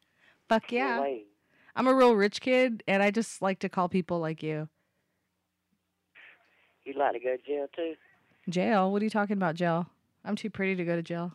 [0.49, 0.99] Fuck yeah.
[1.01, 1.27] Wait,
[1.75, 4.67] I'm a real rich kid, and I just like to call people like you.
[6.83, 7.93] You'd like to go to jail too?
[8.49, 8.91] Jail?
[8.91, 9.87] What are you talking about, jail?
[10.25, 11.31] I'm too pretty to go to jail.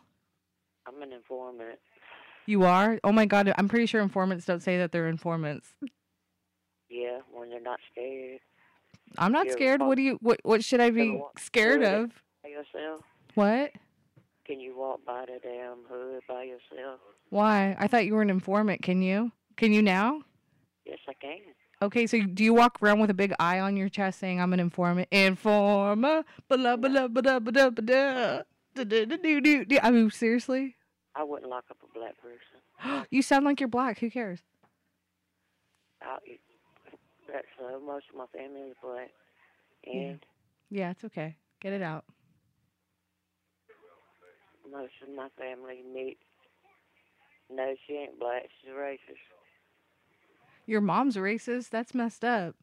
[0.87, 1.79] I'm an informant.
[2.45, 2.99] You are?
[3.03, 5.73] Oh my god, I'm pretty sure informants don't say that they're informants.
[6.89, 8.39] Yeah, when they're not scared.
[9.17, 9.81] I'm not You ever scared.
[9.81, 12.11] What do you what what should I be scared of?
[12.43, 13.01] By yourself?
[13.35, 13.71] What?
[14.45, 17.01] Can you walk by the damn hood by yourself?
[17.29, 17.75] Why?
[17.77, 18.81] I thought you were an informant.
[18.81, 19.31] Can you?
[19.57, 20.21] Can you now?
[20.85, 21.39] Yes, I can.
[21.81, 24.53] Okay, so do you walk around with a big eye on your chest saying I'm
[24.53, 25.07] an informant?
[25.11, 26.23] Informer.
[26.47, 28.41] Blah blah blah blah blah.
[28.77, 30.75] I mean seriously?
[31.15, 33.05] I wouldn't lock up a black person.
[33.11, 33.99] you sound like you're black.
[33.99, 34.39] Who cares?
[36.01, 36.17] I,
[37.27, 39.09] that's uh, most of my family is black.
[39.85, 40.19] And
[40.69, 41.35] Yeah, it's okay.
[41.59, 42.05] Get it out.
[44.71, 46.17] most of my family meet.
[47.49, 48.43] No, she ain't black.
[48.61, 49.23] She's racist.
[50.67, 51.69] Your mom's racist.
[51.69, 52.55] That's messed up.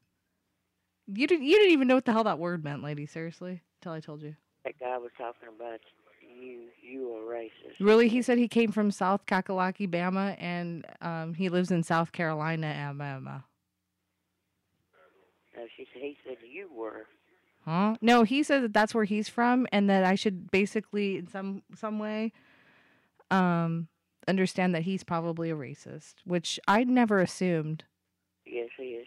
[1.07, 1.47] You didn't.
[1.47, 3.07] You didn't even know what the hell that word meant, lady.
[3.07, 4.37] Seriously, until I told you.
[4.65, 5.81] That guy was talking about
[6.21, 6.69] you.
[6.83, 7.81] You are racist.
[7.81, 12.13] Really, he said he came from South Kakalaki, Bama, and um, he lives in South
[12.13, 13.45] Carolina, Alabama.
[15.57, 17.07] No, she said he said you were.
[17.65, 17.97] Huh?
[18.03, 21.63] No, he said that that's where he's from, and that I should basically, in some
[21.75, 22.33] some way,
[23.31, 23.89] um,
[24.29, 27.85] understand that he's probably a racist, which I never assumed.
[28.47, 29.07] Yes, he is.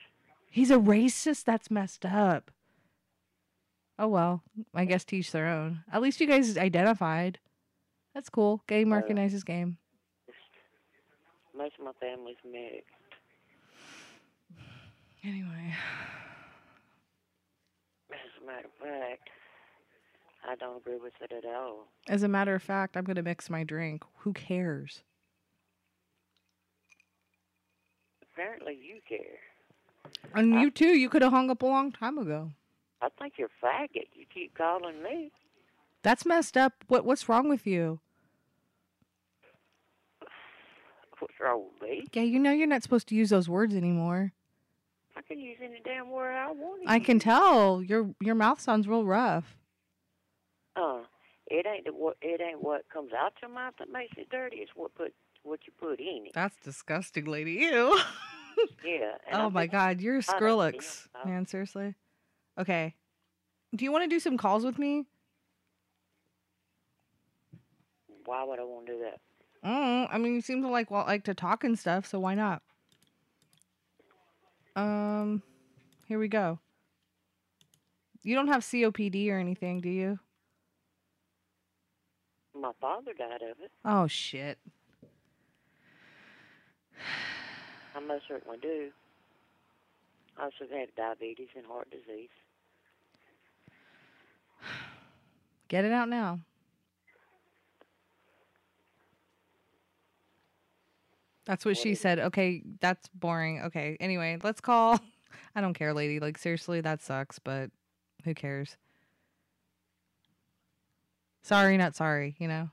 [0.49, 1.43] He's a racist.
[1.43, 2.51] That's messed up.
[3.99, 4.43] Oh well,
[4.75, 5.83] I guess teach their own.
[5.91, 7.39] At least you guys identified.
[8.13, 8.61] That's cool.
[8.67, 9.77] Game Uh, recognizes game.
[11.55, 12.85] Most of my family's mixed.
[15.23, 15.73] Anyway,
[18.11, 19.29] As a matter of fact,
[20.47, 21.87] I don't agree with it at all.
[22.07, 24.03] as a matter of fact, I'm gonna mix my drink.
[24.19, 25.03] Who cares?
[28.37, 29.39] Apparently, you care.
[30.35, 30.95] And you too.
[30.95, 32.51] You could have hung up a long time ago.
[33.01, 34.09] I think you're faggot.
[34.13, 35.31] You keep calling me.
[36.03, 36.73] That's messed up.
[36.87, 37.99] What What's wrong with you?
[41.19, 42.05] What's wrong with me?
[42.13, 44.33] Yeah, you know you're not supposed to use those words anymore.
[45.15, 46.83] I can use any damn word I want.
[46.85, 49.57] I can tell your your mouth sounds real rough.
[50.75, 50.99] Uh,
[51.47, 54.57] it ain't the, what it ain't what comes out your mouth that makes it dirty.
[54.57, 56.33] It's what put what you put in it.
[56.33, 57.53] That's disgusting, lady.
[57.53, 57.99] Ew.
[58.83, 59.11] Yeah.
[59.33, 61.45] oh my God, you're I Skrillex, man.
[61.45, 61.93] Seriously.
[62.57, 62.95] Okay.
[63.75, 65.05] Do you want to do some calls with me?
[68.25, 69.19] Why would I want to do that?
[69.63, 72.33] Mm, I mean, you seem to like well, like to talk and stuff, so why
[72.33, 72.61] not?
[74.75, 75.41] Um,
[76.07, 76.59] here we go.
[78.23, 80.19] You don't have COPD or anything, do you?
[82.53, 83.71] My father died of it.
[83.85, 84.57] Oh shit.
[87.95, 88.89] I most certainly do.
[90.37, 92.29] I also had diabetes and heart disease.
[95.67, 96.39] Get it out now.
[101.45, 102.19] That's what she said.
[102.19, 103.61] Okay, that's boring.
[103.61, 104.99] Okay, anyway, let's call.
[105.55, 106.19] I don't care, lady.
[106.19, 107.71] Like, seriously, that sucks, but
[108.25, 108.75] who cares?
[111.41, 112.69] Sorry, not sorry, you know?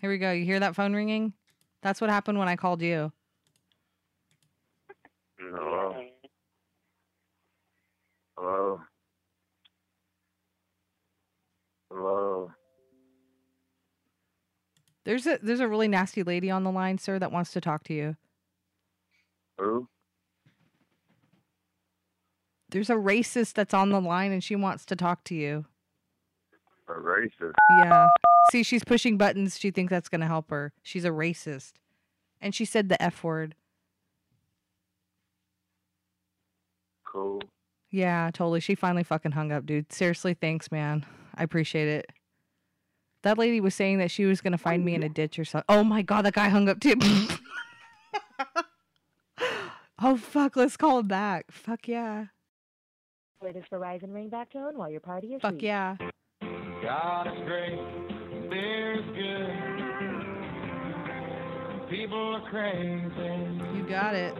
[0.00, 0.32] Here we go.
[0.32, 1.32] You hear that phone ringing?
[1.84, 3.12] That's what happened when I called you.
[5.38, 5.94] Hello.
[8.38, 8.80] Hello.
[11.90, 12.50] Hello.
[15.04, 17.84] There's a there's a really nasty lady on the line, sir, that wants to talk
[17.84, 18.16] to you.
[19.58, 19.86] Who?
[22.70, 25.66] There's a racist that's on the line and she wants to talk to you.
[26.88, 27.52] A racist.
[27.68, 28.06] Yeah.
[28.50, 29.58] See, she's pushing buttons.
[29.58, 30.72] She thinks that's going to help her.
[30.82, 31.72] She's a racist.
[32.40, 33.54] And she said the F word.
[37.04, 37.42] Cool.
[37.90, 38.60] Yeah, totally.
[38.60, 39.92] She finally fucking hung up, dude.
[39.92, 41.06] Seriously, thanks, man.
[41.34, 42.10] I appreciate it.
[43.22, 45.44] That lady was saying that she was going to find me in a ditch or
[45.44, 45.64] something.
[45.68, 46.94] Oh my God, that guy hung up too.
[50.02, 50.56] oh, fuck.
[50.56, 51.46] Let's call him back.
[51.50, 52.26] Fuck yeah.
[53.42, 55.62] Latest Verizon ringback tone while your party is Fuck sweet.
[55.62, 55.96] yeah.
[56.82, 57.78] God is great,
[58.54, 59.50] beer good.
[61.90, 63.34] People are crazy.
[63.76, 64.34] You got it.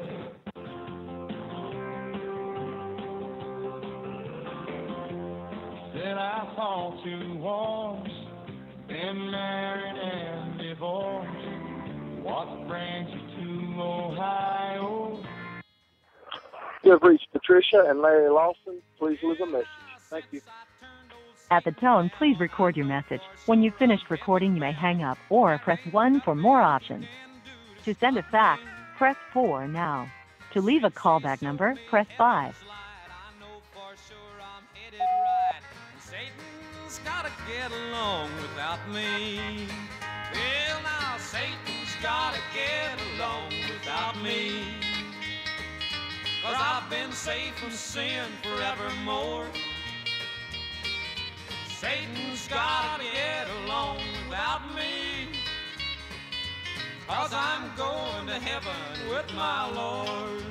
[5.93, 8.11] Said I saw two wars,
[8.89, 11.49] been married and divorced.
[12.23, 15.23] What brings you to Ohio?
[16.85, 18.81] You have reached Patricia and Larry Lawson.
[18.99, 19.67] Please leave a message.
[20.11, 20.41] Thank you.
[21.55, 23.21] At the tone, please record your message.
[23.47, 27.07] When you've finished recording, you may hang up or press 1 for more options.
[27.85, 28.61] To send a fax,
[28.97, 30.11] press 4 now.
[30.55, 32.57] To leave a callback number, press 5.
[37.05, 39.69] Gotta get along without me.
[40.33, 44.65] Well, now Satan's gotta get along without me.
[46.43, 49.47] Cause I've been from sin forevermore.
[51.85, 55.29] Satan's gotta get along without me.
[57.07, 60.43] Cause I'm going to heaven with my Lord.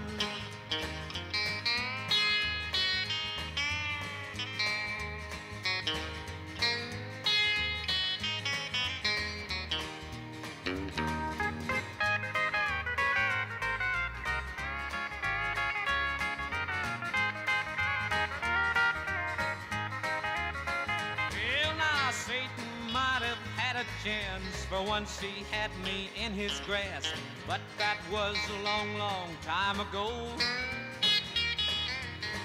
[24.04, 27.16] Chance, for once he had me in his grasp.
[27.48, 30.12] But that was a long, long time ago.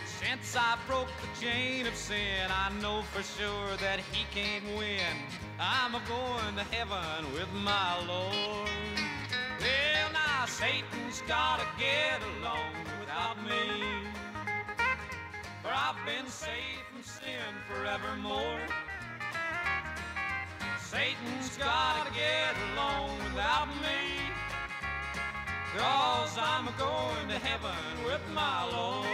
[0.06, 5.16] Since I broke the chain of sin, I know for sure that he can't win.
[5.58, 8.70] I'm a going to heaven with my Lord.
[9.58, 13.82] Well, now Satan's gotta get along without me.
[15.62, 18.60] For I've been saved from sin forevermore.
[20.90, 24.24] Satan's gotta get along without me.
[25.76, 29.06] Cause I'm going to heaven with my Lord.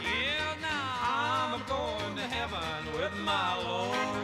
[0.00, 4.21] Yeah, now I'm going to heaven with my Lord.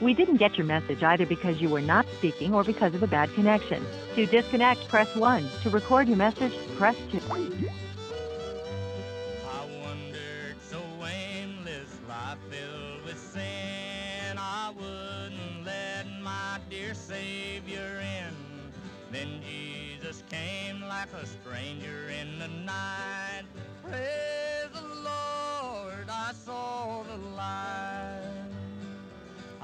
[0.00, 3.08] We didn't get your message either because you were not speaking or because of a
[3.08, 3.84] bad connection.
[4.14, 5.48] To disconnect, press 1.
[5.62, 7.18] To record your message, press 2.
[7.18, 7.42] I
[9.80, 14.38] wandered so aimless, life filled with sin.
[14.38, 18.34] I wouldn't let my dear Savior in.
[19.10, 23.42] Then Jesus came like a stranger in the night.
[23.82, 24.37] Praise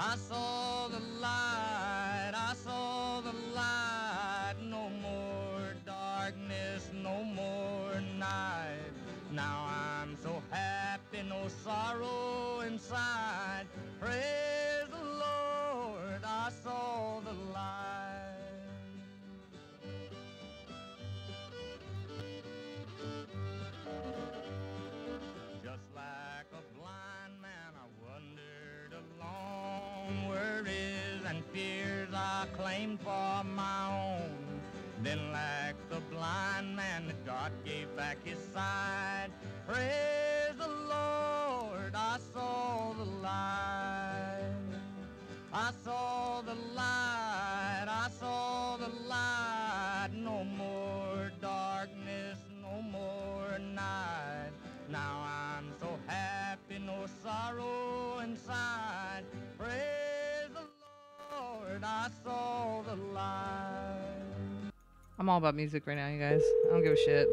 [0.07, 0.74] I
[37.45, 39.29] God gave back his sight.
[39.69, 44.49] Praise the Lord, I saw the light.
[45.53, 50.09] I saw the light, I saw the light.
[50.15, 54.53] No more darkness, no more night.
[54.89, 59.25] Now I'm so happy, no sorrow inside.
[59.59, 60.67] Praise the
[61.37, 63.74] Lord, I saw the light.
[65.25, 66.43] I'm all about music right now, you guys.
[66.67, 67.27] I don't give a shit.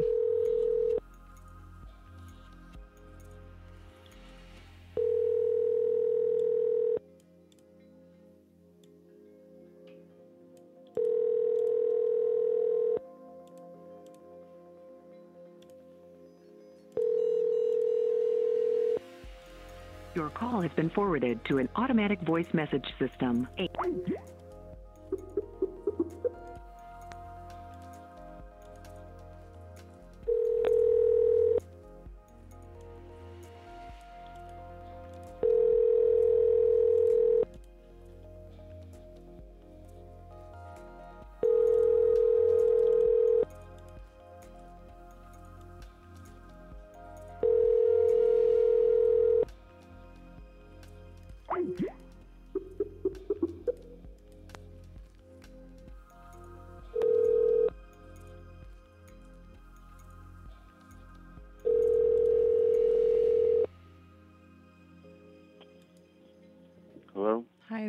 [20.16, 23.50] Your call has been forwarded to an automatic voice message system.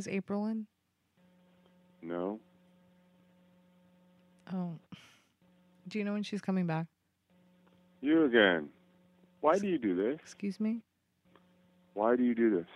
[0.02, 0.66] Guys April in?
[2.02, 2.40] No.
[4.52, 4.78] Oh.
[5.88, 6.86] Do you know when she's coming back?
[8.00, 8.68] You again.
[9.40, 10.18] Why do you do this?
[10.20, 10.80] Excuse me?
[11.94, 12.66] Why do you do this?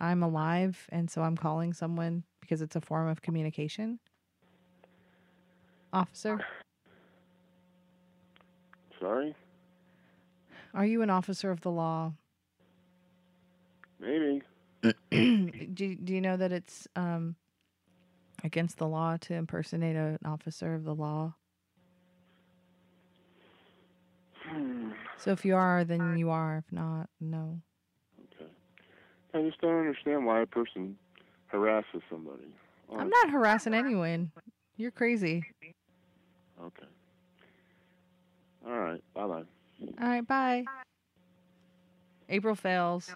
[0.00, 3.98] I'm alive and so I'm calling someone because it's a form of communication.
[5.92, 6.38] Officer,
[9.00, 9.34] Sorry?
[10.74, 12.12] are you an officer of the law?
[13.98, 14.42] Maybe.
[15.10, 17.36] do, do you know that it's um
[18.44, 21.34] against the law to impersonate an officer of the law?
[25.18, 26.58] So if you are, then you are.
[26.58, 27.60] If not, no.
[28.34, 28.50] Okay.
[29.34, 30.96] I just don't understand why a person
[31.48, 32.46] harasses somebody.
[32.96, 34.30] I'm not harassing anyone.
[34.76, 35.44] You're crazy.
[36.62, 36.86] Okay.
[38.66, 39.02] All right.
[39.14, 39.42] Bye bye.
[40.00, 40.64] All right, bye.
[42.28, 43.14] April fails.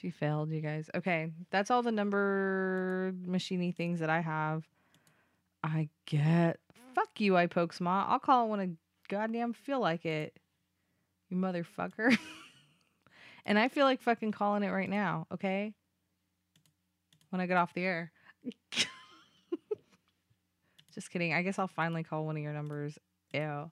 [0.00, 0.88] She failed, you guys.
[0.94, 4.64] Okay, that's all the number machiney things that I have.
[5.64, 6.60] I get.
[6.94, 8.08] Fuck you, I poke smart.
[8.08, 8.70] I'll call it when I
[9.08, 10.38] goddamn feel like it.
[11.28, 12.16] You motherfucker.
[13.46, 15.74] and I feel like fucking calling it right now, okay?
[17.30, 18.12] When I get off the air.
[20.94, 21.32] Just kidding.
[21.32, 22.98] I guess I'll finally call one of your numbers.
[23.32, 23.70] Ew.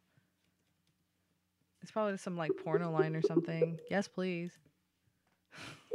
[1.83, 3.79] It's probably some like porno line or something.
[3.91, 4.51] Yes, please.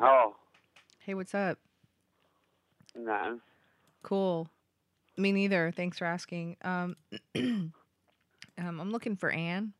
[0.00, 0.34] Oh,
[0.98, 1.58] Hey, what's up?
[2.96, 3.40] no.
[4.02, 4.48] Cool.
[5.16, 5.72] Me neither.
[5.74, 6.56] Thanks for asking.
[6.62, 6.96] Um,
[7.36, 7.72] um
[8.58, 9.72] I'm looking for Anne.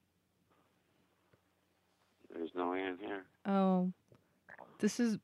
[2.33, 3.25] There's no Anne here.
[3.47, 3.93] Oh,
[4.79, 5.19] this is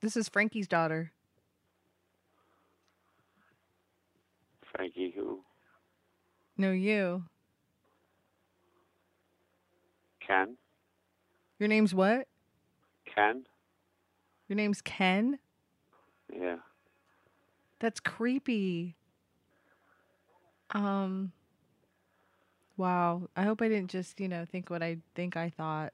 [0.00, 1.12] this is Frankie's daughter.
[4.78, 5.44] Frankie, who?
[6.58, 7.24] No, you.
[10.20, 10.58] Ken?
[11.58, 12.28] Your name's what?
[13.06, 13.46] Ken?
[14.48, 15.38] Your name's Ken.
[16.32, 16.58] Yeah.
[17.80, 18.96] That's creepy.
[20.72, 21.32] Um.
[22.76, 23.28] Wow.
[23.36, 25.92] I hope I didn't just, you know, think what I think I thought.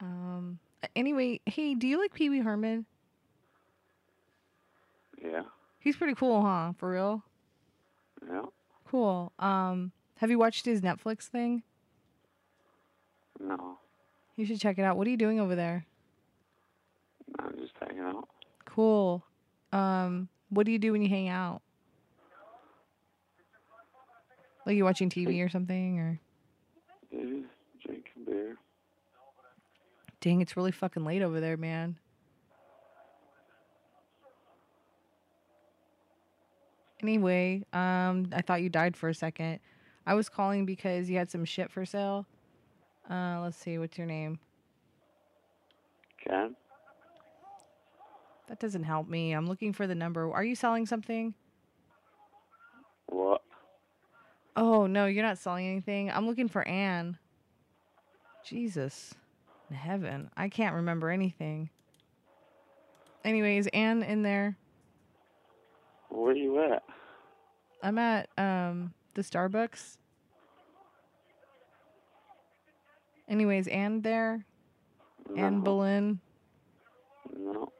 [0.00, 0.60] Um.
[0.96, 2.86] Anyway, hey, do you like Pee Wee Herman?
[5.22, 5.44] Yeah.
[5.84, 6.72] He's pretty cool, huh?
[6.78, 7.22] For real?
[8.26, 8.46] Yeah.
[8.88, 9.32] Cool.
[9.38, 9.92] Um.
[10.16, 11.62] Have you watched his Netflix thing?
[13.38, 13.78] No.
[14.36, 14.96] You should check it out.
[14.96, 15.84] What are you doing over there?
[17.38, 18.28] I'm just hanging out.
[18.64, 19.22] Cool.
[19.72, 20.28] Um.
[20.48, 21.60] What do you do when you hang out?
[24.64, 26.18] Like you watching TV or something, or
[27.12, 27.40] Yeah,
[27.84, 28.56] drinking beer.
[30.22, 31.98] dang, it's really fucking late over there, man.
[37.04, 39.60] Anyway, um, I thought you died for a second.
[40.06, 42.24] I was calling because you had some shit for sale.
[43.10, 44.38] Uh, let's see, what's your name?
[46.26, 46.56] Ken?
[48.48, 49.32] That doesn't help me.
[49.32, 50.32] I'm looking for the number.
[50.32, 51.34] Are you selling something?
[53.08, 53.42] What?
[54.56, 56.10] Oh no, you're not selling anything.
[56.10, 57.18] I'm looking for Anne.
[58.46, 59.14] Jesus,
[59.68, 61.68] in heaven, I can't remember anything.
[63.26, 64.56] Anyways, Anne in there.
[66.14, 66.82] Where are you at?
[67.82, 69.98] I'm at um the Starbucks.
[73.28, 74.44] Anyways, Anne there.
[75.36, 75.60] Anne No.
[75.62, 76.20] Boleyn.
[77.36, 77.72] No.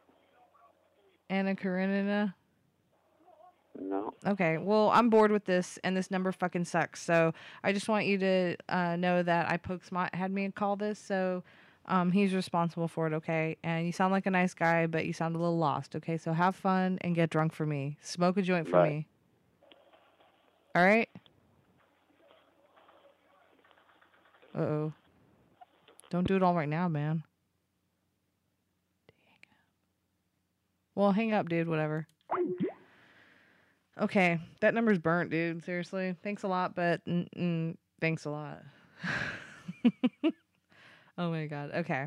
[1.28, 2.34] Anna Karenina.
[3.78, 4.14] No.
[4.26, 7.02] Okay, well, I'm bored with this, and this number fucking sucks.
[7.02, 10.98] So I just want you to uh, know that I Pokesmot had me call this,
[10.98, 11.42] so
[11.86, 13.12] um, he's responsible for it.
[13.14, 15.94] Okay, and you sound like a nice guy, but you sound a little lost.
[15.96, 17.96] Okay, so have fun and get drunk for me.
[18.02, 18.90] Smoke a joint for Right.
[18.92, 19.06] me.
[20.74, 21.08] All right.
[24.56, 24.92] Uh oh.
[26.10, 27.24] Don't do it all right now, man.
[30.94, 31.68] Well, hang up, dude.
[31.68, 32.06] Whatever.
[34.00, 35.64] Okay, that number's burnt, dude.
[35.64, 37.00] Seriously, thanks a lot, but
[38.00, 38.62] thanks a lot.
[41.18, 41.70] oh my god.
[41.74, 42.06] Okay.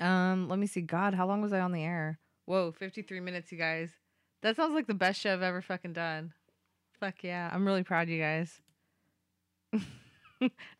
[0.00, 0.80] Um, let me see.
[0.80, 2.18] God, how long was I on the air?
[2.44, 3.90] Whoa, fifty-three minutes, you guys.
[4.42, 6.32] That sounds like the best show I've ever fucking done.
[7.00, 8.60] Fuck yeah, I'm really proud you guys.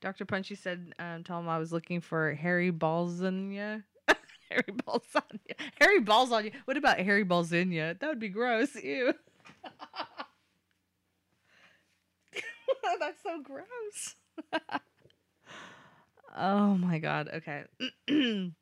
[0.01, 0.25] Dr.
[0.25, 3.83] Punchy said, um, tell him I was looking for Harry Balzania.
[4.51, 5.55] Harry Balzania.
[5.81, 6.53] Harry you.
[6.65, 7.99] What about Harry Balzinia?
[7.99, 8.75] That would be gross.
[8.77, 9.13] Ew.
[13.01, 14.15] That's so gross.
[16.37, 17.29] Oh my god.
[17.35, 17.65] Okay.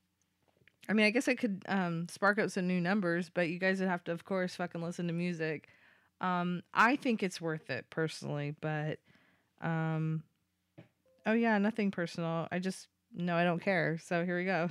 [0.88, 3.80] I mean, I guess I could um, spark up some new numbers, but you guys
[3.80, 5.68] would have to, of course, fucking listen to music.
[6.20, 8.98] Um, I think it's worth it personally, but
[9.62, 10.22] um,
[11.26, 12.48] oh yeah, nothing personal.
[12.52, 13.98] I just no, I don't care.
[14.02, 14.70] So here we go.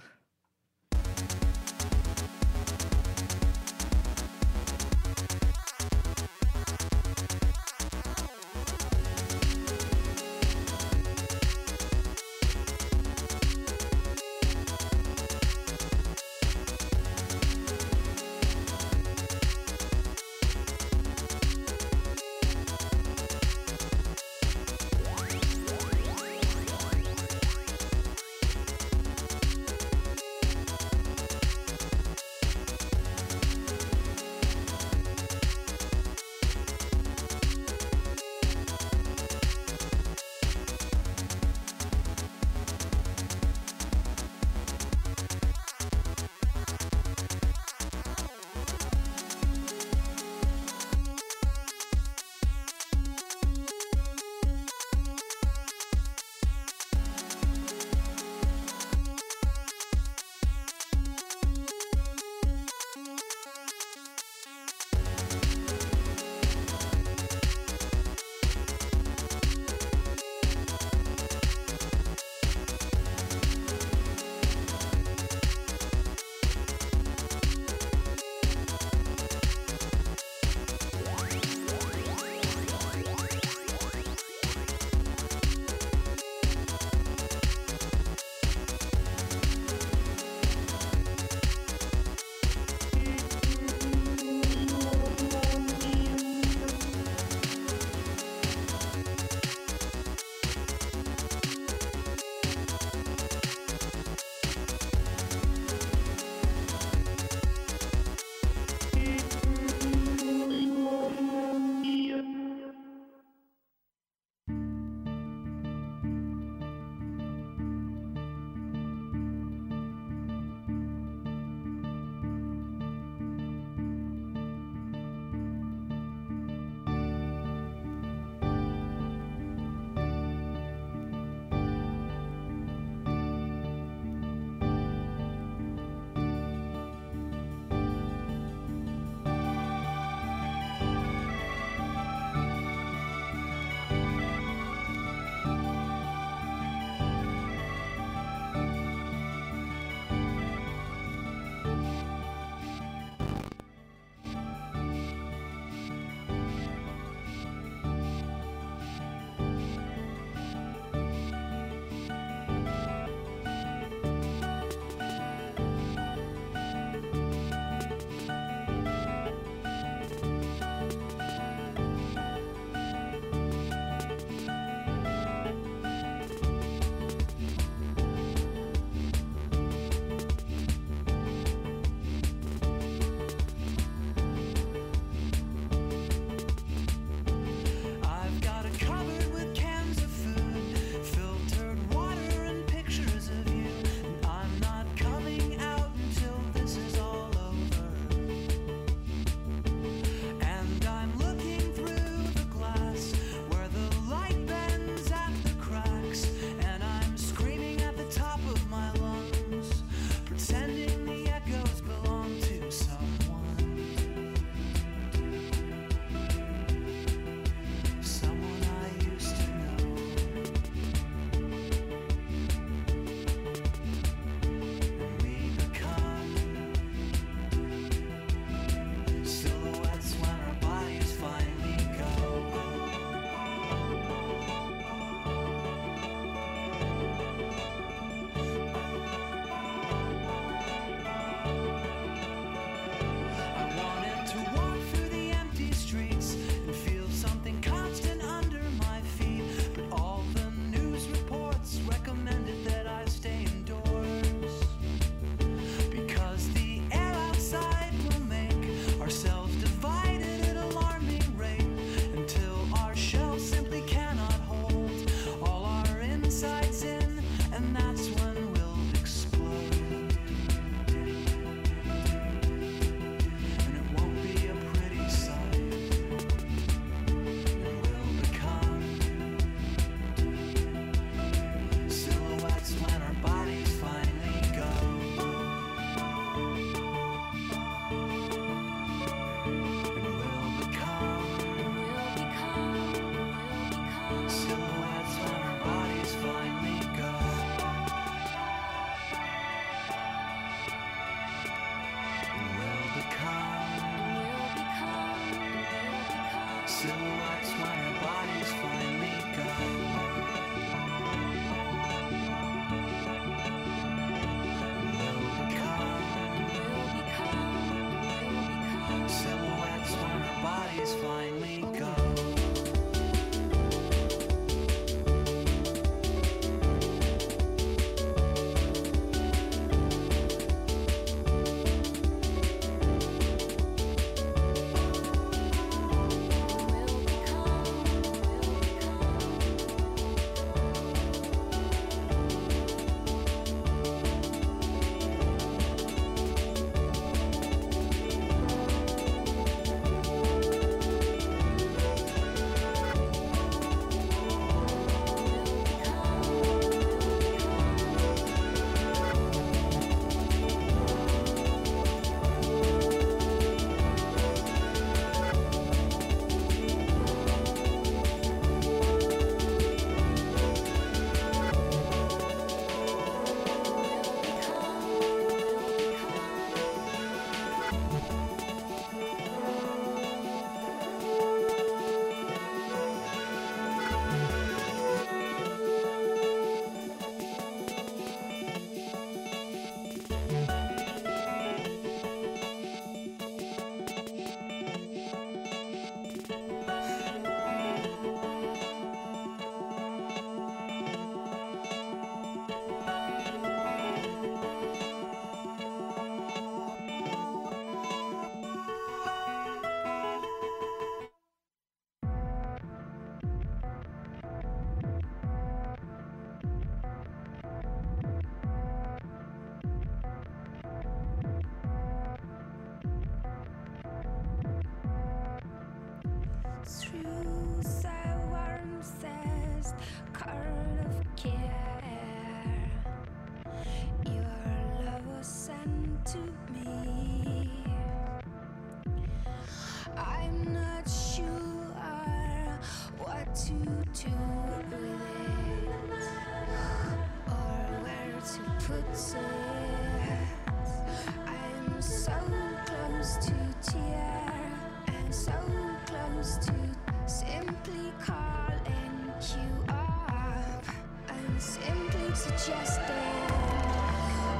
[462.23, 462.95] Suggesting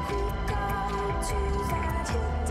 [0.08, 0.16] we
[0.48, 0.64] go
[1.28, 1.40] to
[1.70, 2.43] that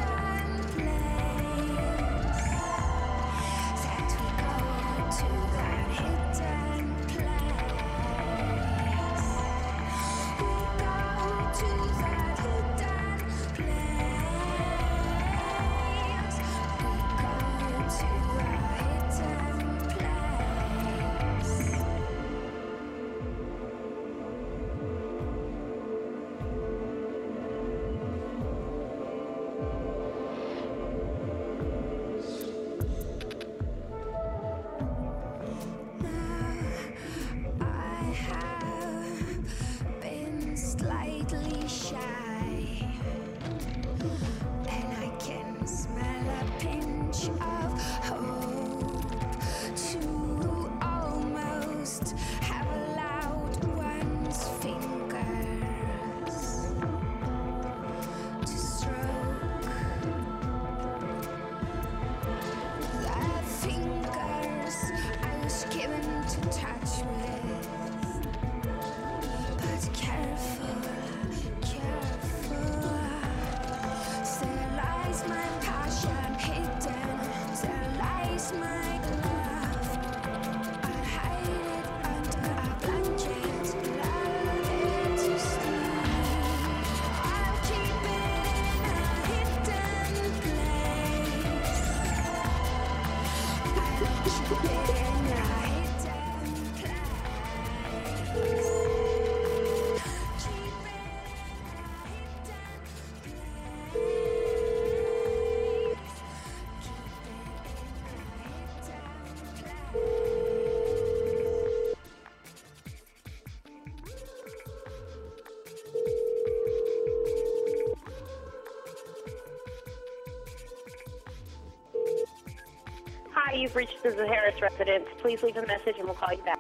[123.73, 125.07] you've reached the Harris residence.
[125.19, 126.59] Please leave a message and we'll call you back.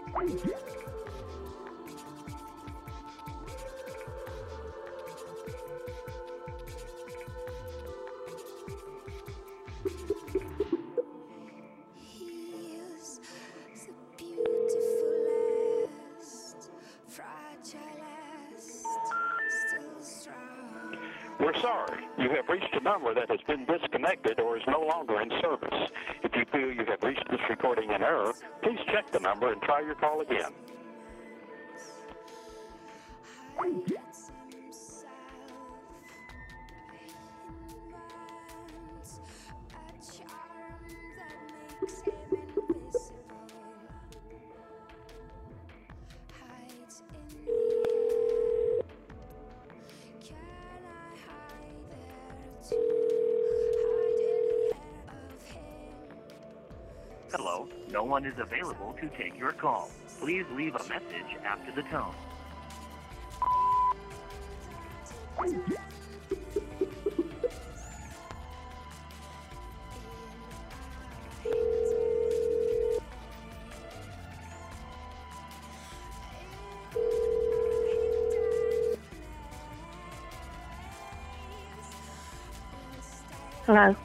[28.62, 30.52] Please check the number and try your call again.
[59.43, 59.90] Your call.
[60.20, 62.14] Please leave a message after the tone.
[83.66, 83.97] Hello.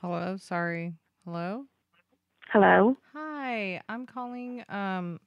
[0.00, 0.94] Hello, sorry.
[1.24, 1.64] Hello?
[2.50, 2.96] Hello.
[3.14, 5.20] Hi, I'm calling um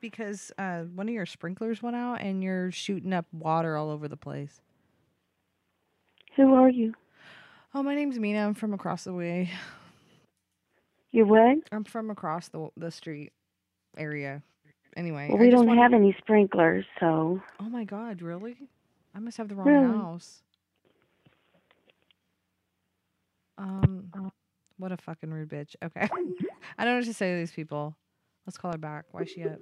[0.00, 4.08] because uh one of your sprinklers went out and you're shooting up water all over
[4.08, 4.60] the place.
[6.36, 6.94] Who are you?
[7.74, 8.46] Oh, my name's Mina.
[8.46, 9.50] I'm from across the way.
[11.12, 11.58] You what?
[11.72, 13.32] I'm from across the the street
[13.96, 14.42] area.
[14.96, 18.56] Anyway, Well, we don't wanted- have any sprinklers, so Oh my god, really?
[19.14, 19.98] I must have the wrong Really?
[19.98, 20.42] house.
[23.58, 24.10] Um
[24.78, 25.74] what a fucking rude bitch.
[25.82, 26.02] Okay.
[26.78, 27.96] I don't know what to say to these people.
[28.46, 29.06] Let's call her back.
[29.10, 29.58] Why is she up?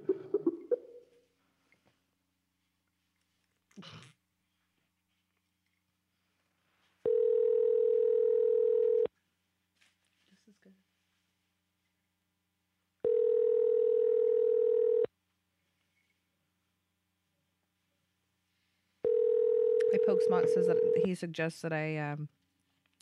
[19.93, 22.27] I poke smart says that he suggests that I um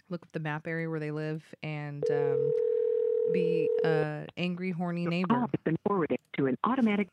[0.09, 2.51] look up the map area where they live and um,
[3.33, 5.33] be a angry, horny neighbor.
[5.35, 7.09] Call has been forwarded to an automatic.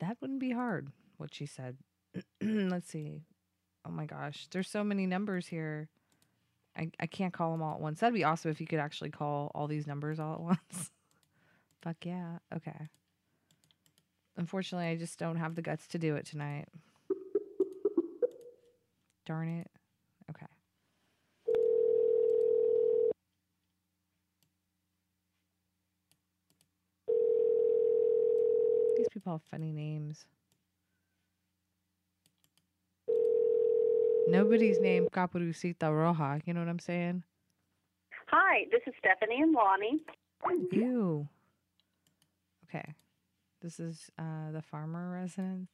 [0.00, 0.88] That wouldn't be hard.
[1.18, 1.76] What she said.
[2.42, 3.22] Let's see.
[3.86, 5.88] Oh my gosh, there's so many numbers here.
[6.76, 8.00] I I can't call them all at once.
[8.00, 10.40] That'd be awesome if you could actually call all these numbers all at
[10.72, 10.90] once.
[11.82, 12.38] Fuck yeah.
[12.54, 12.88] Okay.
[14.36, 16.66] Unfortunately, I just don't have the guts to do it tonight.
[19.24, 19.70] Darn it.
[20.30, 20.46] Okay.
[28.96, 30.26] These people have funny names.
[34.28, 36.42] Nobody's named Caperucita Roja.
[36.44, 37.24] You know what I'm saying?
[38.26, 40.02] Hi, this is Stephanie and Lonnie.
[40.70, 41.26] You.
[42.68, 42.92] Okay.
[43.62, 45.70] This is uh, the farmer residence.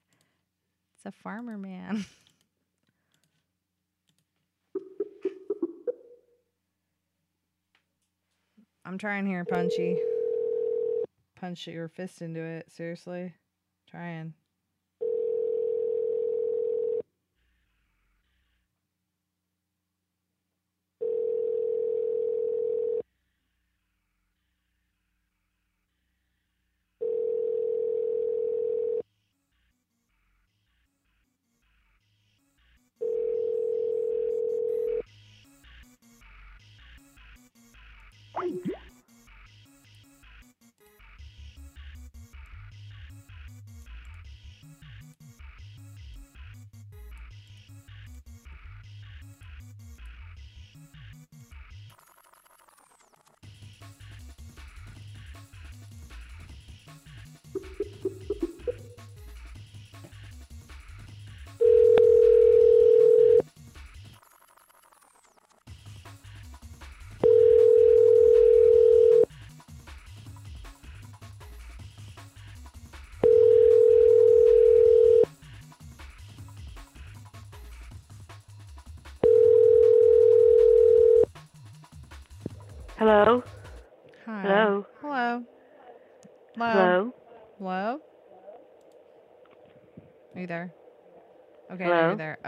[0.97, 2.05] It's a farmer man.
[8.85, 9.99] I'm trying here, Punchy.
[11.43, 12.71] Punch your fist into it.
[12.71, 13.35] Seriously.
[13.91, 14.35] Trying.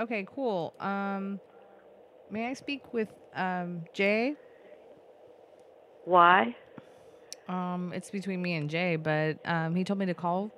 [0.05, 0.75] Okay, cool.
[0.81, 1.41] Um,
[2.31, 4.35] may I speak with um Jay?
[6.05, 6.55] Why?
[7.49, 10.51] Um, it's between me and Jay, but um, he told me to call.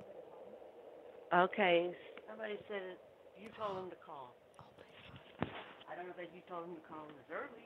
[1.33, 1.93] Okay.
[2.29, 2.99] Somebody said it.
[3.41, 4.35] You told him to call.
[5.41, 7.63] I don't know that you told him to call this early.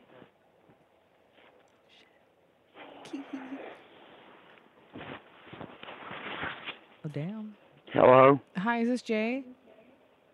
[7.02, 7.54] Oh damn.
[7.94, 8.38] Hello?
[8.58, 9.44] Hi, is this Jay?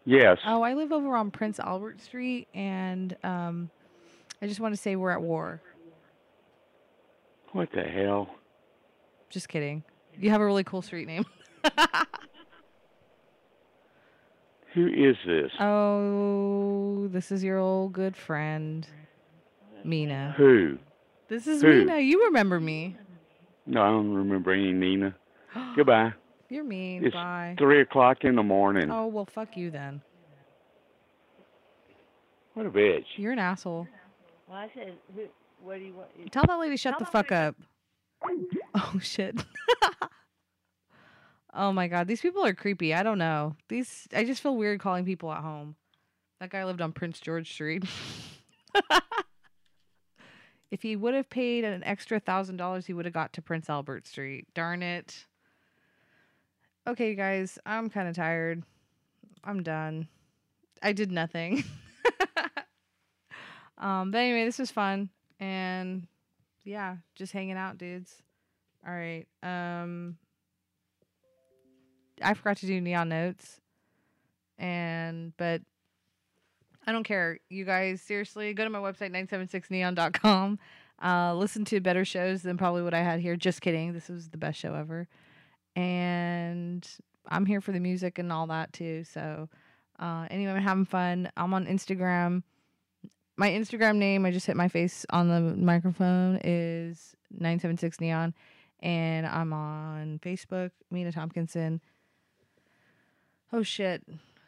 [0.06, 0.38] Yes.
[0.46, 3.68] Oh, I live over on Prince Albert Street, and um,
[4.40, 5.60] I just want to say we're at war.
[7.52, 8.28] What the hell?
[9.30, 9.82] Just kidding.
[10.18, 11.26] You have a really cool street name.
[14.74, 15.50] Who is this?
[15.58, 18.86] Oh, this is your old good friend,
[19.84, 20.34] Mina.
[20.36, 20.78] Who?
[21.28, 21.84] This is Who?
[21.84, 21.98] Mina.
[21.98, 22.96] You remember me.
[23.66, 25.16] No, I don't remember any Nina.
[25.74, 26.12] Goodbye.
[26.48, 27.04] You're mean.
[27.04, 27.56] It's Bye.
[27.58, 28.90] three o'clock in the morning.
[28.90, 30.00] Oh, well, fuck you then.
[32.54, 33.04] What a bitch.
[33.16, 33.86] You're an asshole.
[34.48, 35.22] Well, I said, who,
[35.62, 36.08] what do you want?
[36.32, 37.56] Tell that lady shut the fuck up.
[38.74, 39.44] Oh shit.
[41.54, 42.92] oh my god, these people are creepy.
[42.92, 43.54] I don't know.
[43.68, 45.76] These I just feel weird calling people at home.
[46.40, 47.84] That guy lived on Prince George Street.
[50.70, 53.70] if he would have paid an extra thousand dollars, he would have got to Prince
[53.70, 54.46] Albert Street.
[54.54, 55.26] Darn it.
[56.88, 58.62] Okay, guys, I'm kind of tired.
[59.42, 60.06] I'm done.
[60.80, 61.64] I did nothing.
[63.78, 65.10] um, but anyway, this was fun,
[65.40, 66.06] and
[66.62, 68.22] yeah, just hanging out, dudes.
[68.86, 69.26] All right.
[69.42, 70.16] Um,
[72.22, 73.60] I forgot to do neon notes,
[74.56, 75.62] and but
[76.86, 77.40] I don't care.
[77.48, 80.60] You guys, seriously, go to my website 976neon.com.
[81.02, 83.34] Uh, listen to better shows than probably what I had here.
[83.34, 83.92] Just kidding.
[83.92, 85.08] This was the best show ever.
[85.76, 86.88] And
[87.28, 89.04] I'm here for the music and all that too.
[89.04, 89.48] So,
[89.98, 91.30] uh, anyway, I'm having fun.
[91.36, 92.42] I'm on Instagram.
[93.36, 98.32] My Instagram name, I just hit my face on the microphone, is 976neon.
[98.80, 101.80] And I'm on Facebook, Mina Tompkinson.
[103.52, 104.02] Oh shit.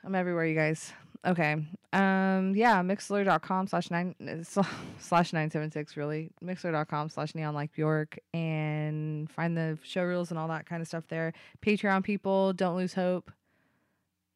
[0.04, 0.92] I'm everywhere, you guys
[1.26, 1.52] okay.
[1.92, 4.62] Um, yeah, mixlr.com slash nine uh,
[4.98, 6.30] slash nine seven six really.
[6.42, 10.88] Mixlr.com slash neon like Bjork and find the show reels and all that kind of
[10.88, 11.32] stuff there.
[11.64, 13.30] Patreon people, don't lose hope.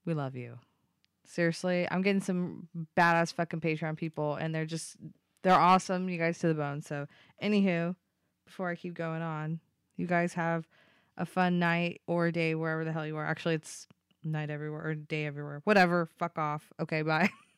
[0.05, 0.59] We love you.
[1.25, 1.87] Seriously.
[1.91, 4.97] I'm getting some badass fucking Patreon people and they're just
[5.43, 6.83] they're awesome, you guys to the bone.
[6.83, 7.07] So
[7.43, 7.97] anywho,
[8.47, 9.61] before I keep going on,
[9.97, 10.67] you guys have
[11.17, 13.27] a fun night or day wherever the hell you are.
[13.27, 13.87] Actually it's
[14.25, 15.61] night everywhere or day everywhere.
[15.65, 16.09] Whatever.
[16.19, 16.71] Fuck off.
[16.81, 17.31] Okay, bye.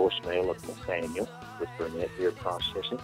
[0.00, 1.28] voicemail of Nathaniel
[1.58, 2.98] with Burnett Beer Processing.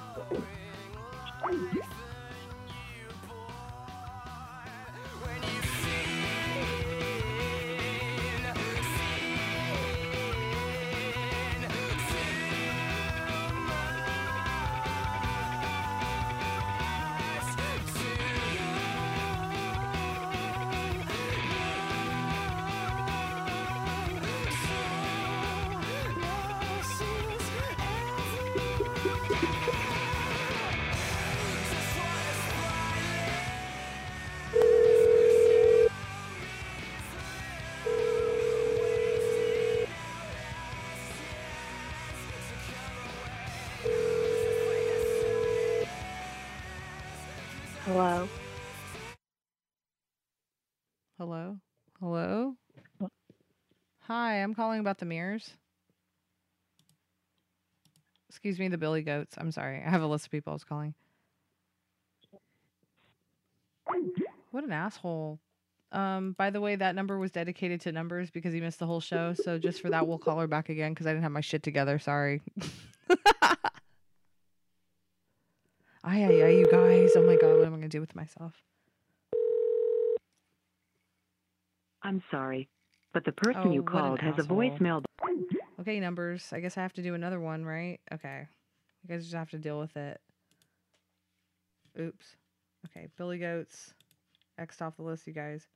[54.18, 55.50] Hi, I'm calling about the mirrors.
[58.30, 59.34] Excuse me, the Billy Goats.
[59.36, 59.82] I'm sorry.
[59.86, 60.94] I have a list of people I was calling.
[64.52, 65.38] What an asshole.
[65.92, 69.00] Um, by the way, that number was dedicated to numbers because he missed the whole
[69.00, 69.34] show.
[69.34, 71.62] So just for that, we'll call her back again because I didn't have my shit
[71.62, 71.98] together.
[71.98, 72.40] Sorry.
[76.02, 77.10] Ay, ay, ay, you guys.
[77.16, 78.54] Oh my God, what am I going to do with myself?
[82.02, 82.70] I'm sorry,
[83.12, 85.02] but the person Oh, you called has a voicemail.
[85.80, 86.52] Okay, numbers.
[86.52, 88.00] I guess I have to do another one, right?
[88.12, 88.46] Okay.
[89.02, 90.20] You guys just have to deal with it.
[91.98, 92.36] Oops.
[92.86, 93.94] Okay, Billy Goats.
[94.58, 95.66] X'd off the list, you guys.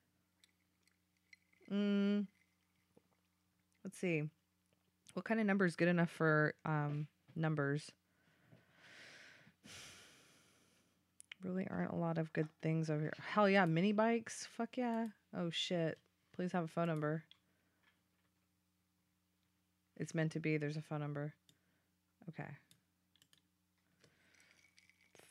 [1.71, 2.27] Mm.
[3.85, 4.25] Let's see.
[5.15, 7.91] What kind of number is good enough for um numbers?
[11.43, 13.15] Really aren't a lot of good things over here.
[13.33, 14.47] Hell yeah, mini bikes.
[14.59, 15.07] Fuck yeah.
[15.35, 15.97] Oh shit.
[16.41, 17.23] Please have a phone number.
[19.99, 20.57] It's meant to be.
[20.57, 21.35] There's a phone number.
[22.31, 22.49] Okay.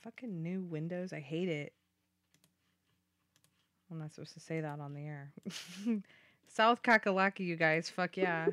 [0.03, 1.11] Fucking new Windows.
[1.11, 1.73] I hate it.
[3.89, 5.33] I'm not supposed to say that on the air.
[6.47, 7.89] South Kakalaki, you guys.
[7.89, 8.45] Fuck yeah.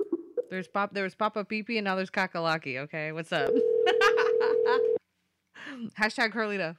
[0.50, 0.92] There's pop.
[0.92, 2.76] There was Papa Pee and now there's Kakalaki.
[2.76, 3.48] Okay, what's up?
[5.98, 6.76] Hashtag Carlito.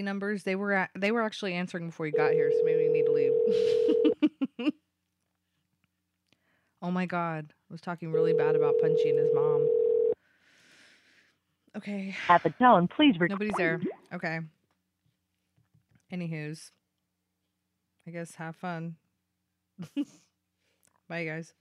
[0.00, 0.44] Numbers.
[0.44, 3.04] They were at, they were actually answering before you got here, so maybe you need
[3.04, 3.32] to leave.
[6.82, 9.68] oh my god, I was talking really bad about Punchy and his mom.
[11.76, 12.16] Okay.
[12.28, 13.30] At the tone, please record.
[13.30, 13.80] Nobody's there.
[14.12, 14.40] Okay.
[16.12, 16.70] Anywho's.
[18.06, 18.96] I guess have fun.
[21.08, 21.54] Bye, guys.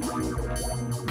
[0.00, 1.01] Thank you.